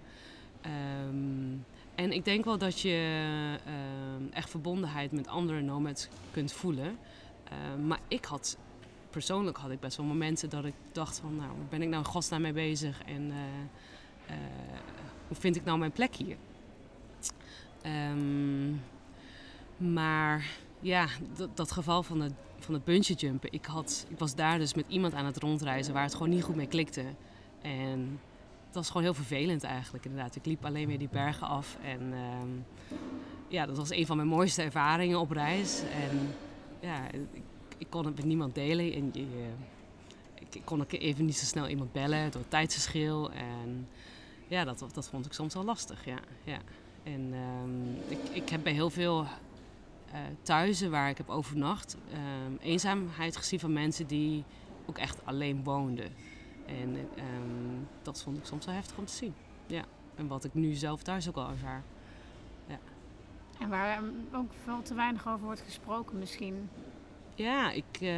Ehm, 0.62 1.58
en 1.96 2.12
ik 2.12 2.26
denk 2.26 2.46
wel 2.46 2.58
dat 2.58 2.80
je 2.80 3.58
ehm, 3.66 4.34
echt 4.34 4.50
verbondenheid 4.50 5.12
met 5.12 5.28
andere 5.28 5.62
nomads 5.62 6.08
kunt 6.32 6.52
voelen. 6.52 6.98
Ehm, 7.44 7.88
maar 7.88 8.00
ik 8.08 8.26
had 8.26 8.58
persoonlijk 9.12 9.58
had 9.58 9.72
ik 9.72 9.80
best 9.80 9.98
wel 9.98 10.06
momenten 10.06 10.50
dat 10.50 10.66
ik 10.66 10.74
dacht 10.92 11.20
van, 11.20 11.36
nou, 11.36 11.52
ben 11.70 11.82
ik 11.82 11.90
nou 11.90 12.04
in 12.04 12.10
godsnaam 12.10 12.42
mee 12.42 12.54
bezig 12.54 13.04
en 13.04 13.32
eh, 13.32 14.36
eh, 14.36 14.80
hoe 15.28 15.38
vind 15.38 15.56
ik 15.56 15.64
nou 15.64 15.78
mijn 15.78 15.92
plek 15.92 16.16
hier? 16.16 16.38
Ehm, 17.82 18.72
maar 19.94 20.46
ja, 20.80 21.08
dat, 21.36 21.58
dat 21.58 21.72
geval 21.72 22.04
van 22.04 22.22
het, 22.22 22.34
van 22.64 22.74
het 22.74 22.84
bungee 22.84 23.16
jumpen, 23.16 23.54
ik, 23.54 23.66
had, 23.66 24.06
ik 24.10 24.20
was 24.20 24.36
daar 24.36 24.58
dus 24.58 24.74
met 24.74 24.86
iemand 24.88 25.14
aan 25.14 25.26
het 25.26 25.38
rondreizen 25.38 25.94
waar 25.94 26.04
het 26.04 26.14
gewoon 26.14 26.30
niet 26.30 26.44
goed 26.44 26.56
mee 26.56 26.68
klikte. 26.68 27.06
En 27.62 28.20
het 28.66 28.76
was 28.76 28.88
gewoon 28.88 29.04
heel 29.04 29.14
vervelend 29.14 29.64
eigenlijk, 29.64 30.06
inderdaad. 30.06 30.36
Ik 30.36 30.46
liep 30.46 30.66
alleen 30.66 30.88
maar 30.88 30.98
die 30.98 31.10
bergen 31.12 31.48
af 31.48 31.78
en 31.84 32.14
ehm, 32.14 32.50
ja, 33.48 33.66
dat 33.66 33.78
was 33.78 33.92
een 33.92 34.06
van 34.06 34.16
mijn 34.16 34.28
mooiste 34.28 34.62
ervaringen 34.62 35.20
op 35.20 35.32
reis. 35.32 35.82
En 35.82 36.34
ja, 36.80 37.12
ik, 37.12 37.42
ik 37.78 37.88
kon 37.90 38.06
het 38.06 38.16
met 38.16 38.26
niemand 38.26 38.56
delen. 38.56 38.94
En 38.94 39.10
je, 39.14 39.48
ik, 40.40 40.62
kon 40.64 40.82
ook 40.82 40.92
even 40.92 41.26
niet 41.26 41.38
zo 41.38 41.46
snel 41.46 41.68
iemand 41.68 41.92
bellen 41.92 42.32
door 42.32 42.42
het 42.42 42.50
tijdsverschil. 42.50 43.32
En 43.32 43.88
ja, 44.48 44.64
dat, 44.64 44.86
dat 44.94 45.10
vond 45.10 45.26
ik 45.26 45.34
soms 45.34 45.54
wel 45.54 45.64
lastig. 45.64 46.06
Ja, 46.06 46.20
ja. 46.44 46.58
En 47.04 47.34
ehm, 47.34 48.12
ik, 48.12 48.44
ik 48.44 48.50
heb 48.50 48.64
bij 48.64 48.74
heel 48.74 48.90
veel 48.90 49.26
thuizen 50.42 50.92
waar 50.92 51.10
ik 51.10 51.18
heb 51.18 51.30
overnacht 51.30 51.98
ehm, 52.12 52.56
eenzaamheid 52.60 53.38
gezien 53.38 53.60
van 53.60 53.74
mensen 53.74 54.08
die 54.08 54.44
ook 54.86 54.98
echt 54.98 55.26
alleen 55.26 55.64
woonden. 55.64 56.10
En 56.66 56.96
ehm, 57.16 57.84
dat 58.02 58.22
vond 58.22 58.38
ik 58.38 58.46
soms 58.46 58.66
wel 58.66 58.76
heftig 58.76 58.98
om 58.98 59.06
te 59.06 59.14
zien. 59.14 59.34
Ja. 59.68 59.84
En 60.16 60.28
wat 60.28 60.44
ik 60.44 60.54
nu 60.54 60.74
zelf 60.74 61.04
thuis 61.04 61.30
ook 61.30 61.36
al 61.36 61.50
ervaar. 61.50 61.84
en 63.60 63.70
waar 63.70 63.98
ehm, 63.98 64.06
ook 64.34 64.52
veel 64.64 64.82
te 64.82 64.94
weinig 64.94 65.28
over 65.28 65.46
wordt 65.46 65.62
gesproken 65.62 66.18
misschien. 66.20 66.70
Ja, 67.36 67.72
ik, 67.72 68.14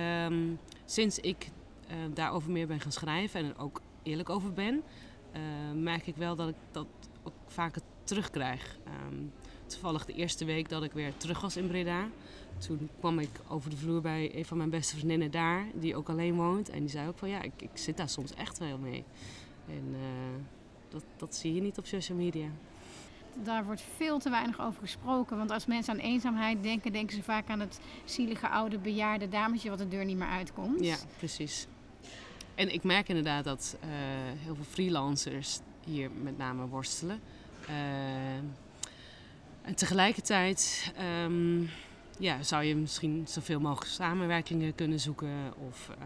sinds 0.86 1.20
ik 1.20 1.52
eh, 1.88 1.98
daarover 2.14 2.52
meer 2.52 2.68
ben 2.68 2.80
gaan 2.80 2.92
schrijven 2.92 3.40
en 3.40 3.46
er 3.46 3.62
ook 3.62 3.82
eerlijk 4.04 4.30
over 4.30 4.54
ben, 4.54 4.84
eh, 5.32 5.42
merk 5.76 6.08
ik 6.08 6.16
wel 6.16 6.36
dat 6.36 6.50
ik 6.50 6.56
dat 6.72 6.88
ook 7.24 7.34
vaker 7.48 7.82
terugkrijg. 8.04 8.78
Ehm, 8.84 9.16
toevallig 9.66 10.06
de 10.06 10.14
eerste 10.14 10.46
week 10.46 10.70
dat 10.70 10.84
ik 10.84 10.92
weer 10.92 11.18
terug 11.18 11.42
was 11.42 11.58
in 11.58 11.68
Breda, 11.68 12.08
toen 12.58 12.90
kwam 13.00 13.20
ik 13.20 13.30
over 13.48 13.70
de 13.70 13.78
vloer 13.78 14.02
bij 14.02 14.36
een 14.36 14.46
van 14.46 14.58
mijn 14.58 14.70
beste 14.70 14.96
vriendinnen 14.96 15.32
daar, 15.32 15.66
die 15.74 15.96
ook 15.96 16.10
alleen 16.10 16.36
woont. 16.36 16.70
En 16.70 16.80
die 16.80 16.90
zei 16.90 17.08
ook 17.08 17.18
van 17.18 17.30
ja, 17.30 17.42
ik, 17.42 17.54
ik 17.58 17.70
zit 17.74 17.98
daar 17.98 18.10
soms 18.10 18.34
echt 18.34 18.58
wel 18.58 18.78
mee. 18.78 19.04
En 19.68 19.94
eh, 19.94 20.02
dat, 20.90 21.04
dat 21.18 21.36
zie 21.36 21.54
je 21.54 21.62
niet 21.62 21.78
op 21.78 21.86
social 21.86 22.18
media. 22.18 22.48
Daar 23.44 23.66
wordt 23.66 23.84
veel 23.96 24.20
te 24.20 24.30
weinig 24.30 24.62
over 24.62 24.80
gesproken. 24.82 25.38
Want 25.38 25.52
als 25.52 25.66
mensen 25.66 25.94
aan 25.94 26.00
eenzaamheid 26.00 26.64
denken, 26.64 26.92
denken 26.92 27.16
ze 27.16 27.24
vaak 27.24 27.50
aan 27.50 27.60
het 27.60 27.80
zielige 28.06 28.48
oude 28.48 28.78
bejaarde 28.78 29.30
dametje 29.30 29.70
wat 29.70 29.78
de 29.78 29.88
deur 29.88 30.06
niet 30.06 30.18
meer 30.18 30.28
uitkomt. 30.28 30.84
Ja, 30.86 30.98
precies. 31.18 31.68
En 32.56 32.74
ik 32.74 32.84
merk 32.84 33.08
inderdaad 33.08 33.44
dat 33.44 33.78
eh, 33.80 33.90
heel 34.44 34.56
veel 34.56 34.66
freelancers 34.70 35.60
hier 35.86 36.12
met 36.22 36.38
name 36.38 36.68
worstelen. 36.68 37.20
Eh, 37.68 37.74
en 39.64 39.76
tegelijkertijd 39.76 40.92
ehm, 40.96 41.62
ja, 42.18 42.44
zou 42.44 42.64
je 42.64 42.76
misschien 42.76 43.26
zoveel 43.28 43.60
mogelijk 43.60 43.92
samenwerkingen 43.92 44.76
kunnen 44.76 45.00
zoeken. 45.00 45.54
Of 45.68 45.90
eh, 45.90 46.06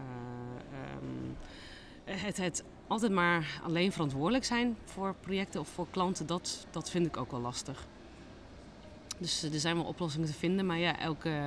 ehm, 0.80 2.24
het, 2.24 2.36
het 2.36 2.64
altijd 2.86 3.12
maar 3.12 3.60
alleen 3.62 3.92
verantwoordelijk 3.92 4.44
zijn 4.44 4.76
voor 4.84 5.14
projecten 5.20 5.60
of 5.60 5.68
voor 5.68 5.86
klanten, 5.90 6.26
dat, 6.26 6.66
dat 6.70 6.90
vind 6.90 7.06
ik 7.06 7.16
ook 7.16 7.30
wel 7.30 7.40
lastig. 7.40 7.86
Dus 9.18 9.42
eh, 9.42 9.52
er 9.52 9.60
zijn 9.60 9.76
wel 9.76 9.84
oplossingen 9.84 10.26
te 10.26 10.34
vinden, 10.34 10.66
maar 10.66 10.78
ja, 10.78 10.98
elke, 10.98 11.40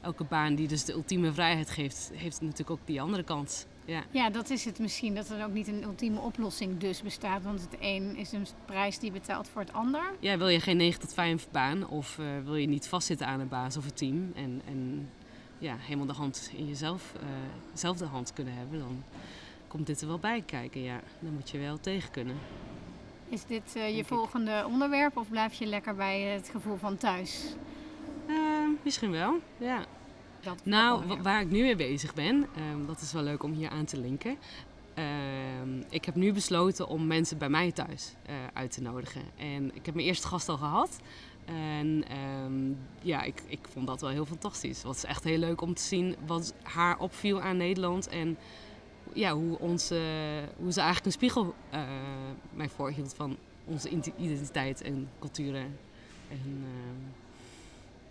elke 0.00 0.24
baan 0.24 0.54
die 0.54 0.68
dus 0.68 0.84
de 0.84 0.92
ultieme 0.92 1.32
vrijheid 1.32 1.70
geeft, 1.70 2.10
heeft 2.14 2.40
natuurlijk 2.40 2.70
ook 2.70 2.86
die 2.86 3.00
andere 3.00 3.22
kant. 3.22 3.66
Ja, 3.90 4.04
Ja, 4.10 4.30
dat 4.30 4.50
is 4.50 4.64
het 4.64 4.78
misschien. 4.78 5.14
Dat 5.14 5.28
er 5.28 5.44
ook 5.44 5.52
niet 5.52 5.68
een 5.68 5.82
ultieme 5.82 6.20
oplossing 6.20 6.78
dus 6.78 7.02
bestaat. 7.02 7.42
Want 7.42 7.60
het 7.60 7.76
een 7.80 8.16
is 8.16 8.32
een 8.32 8.46
prijs 8.64 8.98
die 8.98 9.12
betaalt 9.12 9.48
voor 9.48 9.60
het 9.60 9.72
ander. 9.72 10.02
ja 10.20 10.38
wil 10.38 10.48
je 10.48 10.60
geen 10.60 10.76
9 10.76 11.00
tot 11.00 11.14
5 11.14 11.48
baan 11.50 11.88
of 11.88 12.18
eh, 12.18 12.26
wil 12.44 12.56
je 12.56 12.66
niet 12.66 12.88
vastzitten 12.88 13.26
aan 13.26 13.40
een 13.40 13.48
baas 13.48 13.76
of 13.76 13.84
een 13.84 13.94
team 13.94 14.32
en, 14.34 14.62
en 14.66 15.10
ja, 15.58 15.76
helemaal 15.78 16.06
de 16.06 16.12
hand 16.12 16.50
in 16.56 16.66
jezelf, 16.66 17.12
eh, 17.16 17.26
zelf 17.72 17.96
de 17.96 18.04
hand 18.04 18.32
kunnen 18.32 18.54
hebben, 18.54 18.78
dan 18.78 19.02
komt 19.68 19.86
dit 19.86 20.00
er 20.00 20.06
wel 20.06 20.18
bij 20.18 20.42
kijken. 20.46 20.82
Ja, 20.82 21.00
dan 21.18 21.32
moet 21.32 21.50
je 21.50 21.58
wel 21.58 21.80
tegen 21.80 22.10
kunnen. 22.10 22.36
Is 23.28 23.44
dit 23.44 23.76
eh, 23.76 23.90
je 23.90 23.96
ik. 23.96 24.06
volgende 24.06 24.64
onderwerp 24.66 25.16
of 25.16 25.28
blijf 25.28 25.52
je 25.52 25.66
lekker 25.66 25.94
bij 25.94 26.20
het 26.20 26.48
gevoel 26.48 26.76
van 26.76 26.96
thuis? 26.96 27.44
Misschien 28.82 29.10
wel, 29.10 29.38
ja. 29.58 29.86
Dat 30.42 30.64
Nou, 30.64 31.08
ja. 31.08 31.22
waar 31.22 31.40
ik 31.40 31.50
nu 31.50 31.62
mee 31.62 31.76
bezig 31.76 32.14
ben, 32.14 32.46
ehm, 32.56 32.86
dat 32.86 33.00
is 33.00 33.12
wel 33.12 33.22
leuk 33.22 33.42
om 33.42 33.52
hier 33.52 33.68
aan 33.68 33.84
te 33.84 34.00
linken. 34.00 34.36
Ehm, 34.94 35.82
ik 35.90 36.04
heb 36.04 36.14
nu 36.14 36.32
besloten 36.32 36.88
om 36.88 37.06
mensen 37.06 37.38
bij 37.38 37.48
mij 37.48 37.72
thuis 37.72 38.14
eh, 38.26 38.34
uit 38.52 38.72
te 38.72 38.82
nodigen. 38.82 39.22
En 39.36 39.74
ik 39.74 39.86
heb 39.86 39.94
mijn 39.94 40.06
eerste 40.06 40.26
gast 40.26 40.48
al 40.48 40.56
gehad. 40.56 41.00
En 41.44 42.04
ehm, 42.08 42.72
ja, 43.02 43.22
ik, 43.22 43.42
ik 43.46 43.58
vond 43.68 43.86
dat 43.86 44.00
wel 44.00 44.10
heel 44.10 44.26
fantastisch. 44.26 44.76
Het 44.76 44.86
was 44.86 45.04
echt 45.04 45.24
heel 45.24 45.38
leuk 45.38 45.60
om 45.60 45.74
te 45.74 45.82
zien 45.82 46.16
wat 46.26 46.54
haar 46.62 46.98
opviel 46.98 47.40
aan 47.40 47.56
Nederland. 47.56 48.08
En 48.08 48.38
ja, 49.12 49.34
hoe, 49.34 49.58
onze, 49.58 50.00
hoe 50.56 50.72
ze 50.72 50.80
eigenlijk 50.80 51.06
een 51.06 51.12
spiegel 51.12 51.54
eh, 51.70 51.82
mij 52.54 52.68
voorhield 52.68 53.14
van 53.14 53.36
onze 53.64 53.88
identiteit 54.16 54.82
en 54.82 55.08
culturen. 55.18 55.78
En 56.28 56.64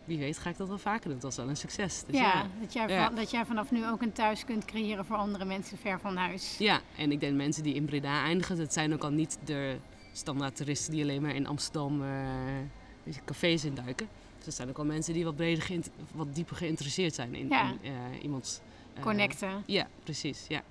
wie 0.10 0.18
weet 0.20 0.38
ga 0.38 0.50
ik 0.50 0.58
dat 0.58 0.68
wel 0.68 0.78
vaker 0.78 1.04
doen. 1.04 1.14
Dat 1.14 1.24
was 1.24 1.36
wel 1.36 1.50
een 1.50 1.58
succes. 1.58 2.04
Dus 2.08 2.20
ja, 2.20 2.46
Dat, 2.62 2.74
jij 2.74 2.88
Ja. 2.88 3.06
van- 3.06 3.16
dat 3.16 3.32
jij 3.32 3.46
vanaf 3.46 3.72
nu 3.72 3.88
ook 3.88 4.02
een 4.02 4.12
thuis 4.12 4.46
kunt 4.46 4.66
creëren 4.66 5.06
voor 5.06 5.16
andere 5.16 5.46
mensen 5.46 5.78
ver 5.78 6.00
van 6.00 6.16
huis. 6.18 6.56
Ja, 6.58 6.80
en 6.98 7.12
ik 7.12 7.20
denk 7.20 7.36
mensen 7.36 7.64
die 7.64 7.74
in 7.74 7.86
Breda 7.86 8.24
eindigen, 8.24 8.58
dat 8.58 8.74
zijn 8.74 8.94
ook 8.94 9.04
al 9.04 9.12
niet 9.12 9.38
de 9.46 9.78
standaard 10.14 10.56
toeristen 10.56 10.92
die 10.94 11.04
alleen 11.04 11.22
maar 11.22 11.36
in 11.36 11.48
Amsterdam 11.48 12.02
deze 13.04 13.20
cafés 13.26 13.66
induiken. 13.66 14.08
Dus 14.38 14.46
er 14.48 14.54
zijn 14.54 14.70
ook 14.70 14.78
wel 14.78 14.86
mensen 14.86 15.14
die 15.14 15.24
wat 15.24 15.36
breder, 15.36 15.68
wat 16.12 16.36
dieper 16.36 16.56
geïnteresseerd 16.56 17.14
zijn 17.16 17.36
in, 17.36 17.48
Ja. 17.50 17.70
in, 17.82 17.92
eh, 17.92 18.24
iemands... 18.24 18.60
eh, 18.94 19.04
Connecten. 19.04 19.64
Ja, 19.66 19.88
precies. 20.04 20.46
Ja, 20.48 20.62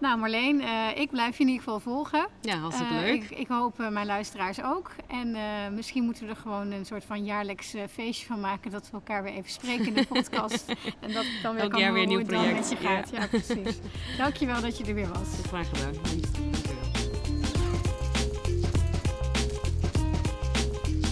Nou 0.00 0.18
Marleen, 0.18 0.60
eh, 0.60 0.68
ik 1.00 1.10
blijf 1.10 1.36
je 1.36 1.42
in 1.42 1.48
ieder 1.48 1.62
geval 1.64 1.80
volgen. 1.80 2.26
ja 2.40 2.56
hartstikke 2.58 2.94
Eh, 2.94 3.00
leuk. 3.00 3.22
Ik, 3.22 3.30
ik 3.30 3.48
hoop 3.48 3.80
eh, 3.80 3.88
mijn 3.88 4.06
luisteraars 4.06 4.62
ook. 4.62 4.90
En 5.08 5.34
eh, 5.34 5.42
misschien 5.74 6.04
moeten 6.04 6.24
we 6.24 6.30
er 6.30 6.36
gewoon 6.36 6.70
een 6.70 6.84
soort 6.86 7.04
van 7.04 7.24
jaarlijks 7.24 7.74
eh, 7.74 7.82
feestje 7.92 8.26
van 8.26 8.40
maken. 8.40 8.70
Dat 8.70 8.86
we 8.86 8.92
elkaar 8.92 9.22
weer 9.22 9.32
even 9.32 9.50
spreken 9.50 9.86
in 9.86 9.94
de 9.94 10.06
podcast. 10.14 10.64
en 11.00 11.12
dat 11.12 11.24
ik 11.24 11.38
dan 11.42 11.52
weer 11.54 11.62
Elk 11.62 11.70
kan 11.70 11.80
jaar 11.80 11.92
weer 11.92 12.06
horen 12.06 12.20
een 12.20 12.26
hoe 12.26 12.36
nieuw 12.36 12.46
het 12.46 12.46
dan 12.46 12.54
met 12.54 12.68
je 12.68 12.76
project, 12.76 13.08
gaat. 13.10 13.20
Ja, 13.20 13.26
precies. 13.38 13.78
Dankjewel 14.18 14.60
dat 14.60 14.78
je 14.78 14.84
er 14.84 14.94
weer 14.94 15.08
was. 15.08 15.28
Graag 15.48 15.68
gedaan. 15.68 15.92
Dankjewel. 15.92 16.46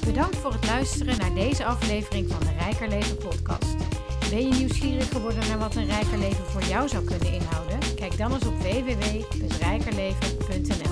Bedankt 0.05 0.37
voor 0.37 0.53
het 0.53 0.67
luisteren 0.67 1.19
naar 1.19 1.35
deze 1.35 1.65
aflevering 1.65 2.31
van 2.31 2.41
de 2.41 2.53
Rijker 2.59 2.89
Leven 2.89 3.17
podcast. 3.19 3.77
Ben 4.31 4.49
je 4.49 4.55
nieuwsgierig 4.55 5.09
geworden 5.09 5.49
naar 5.49 5.59
wat 5.59 5.75
een 5.77 5.87
rijker 5.87 6.19
leven 6.19 6.45
voor 6.47 6.63
jou 6.63 6.89
zou 6.89 7.05
kunnen 7.05 7.33
inhouden? 7.33 7.79
Kijk 8.07 8.19
dan 8.19 8.33
eens 8.33 8.47
op 8.47 8.59
www.rijkereleven.nl. 8.59 10.86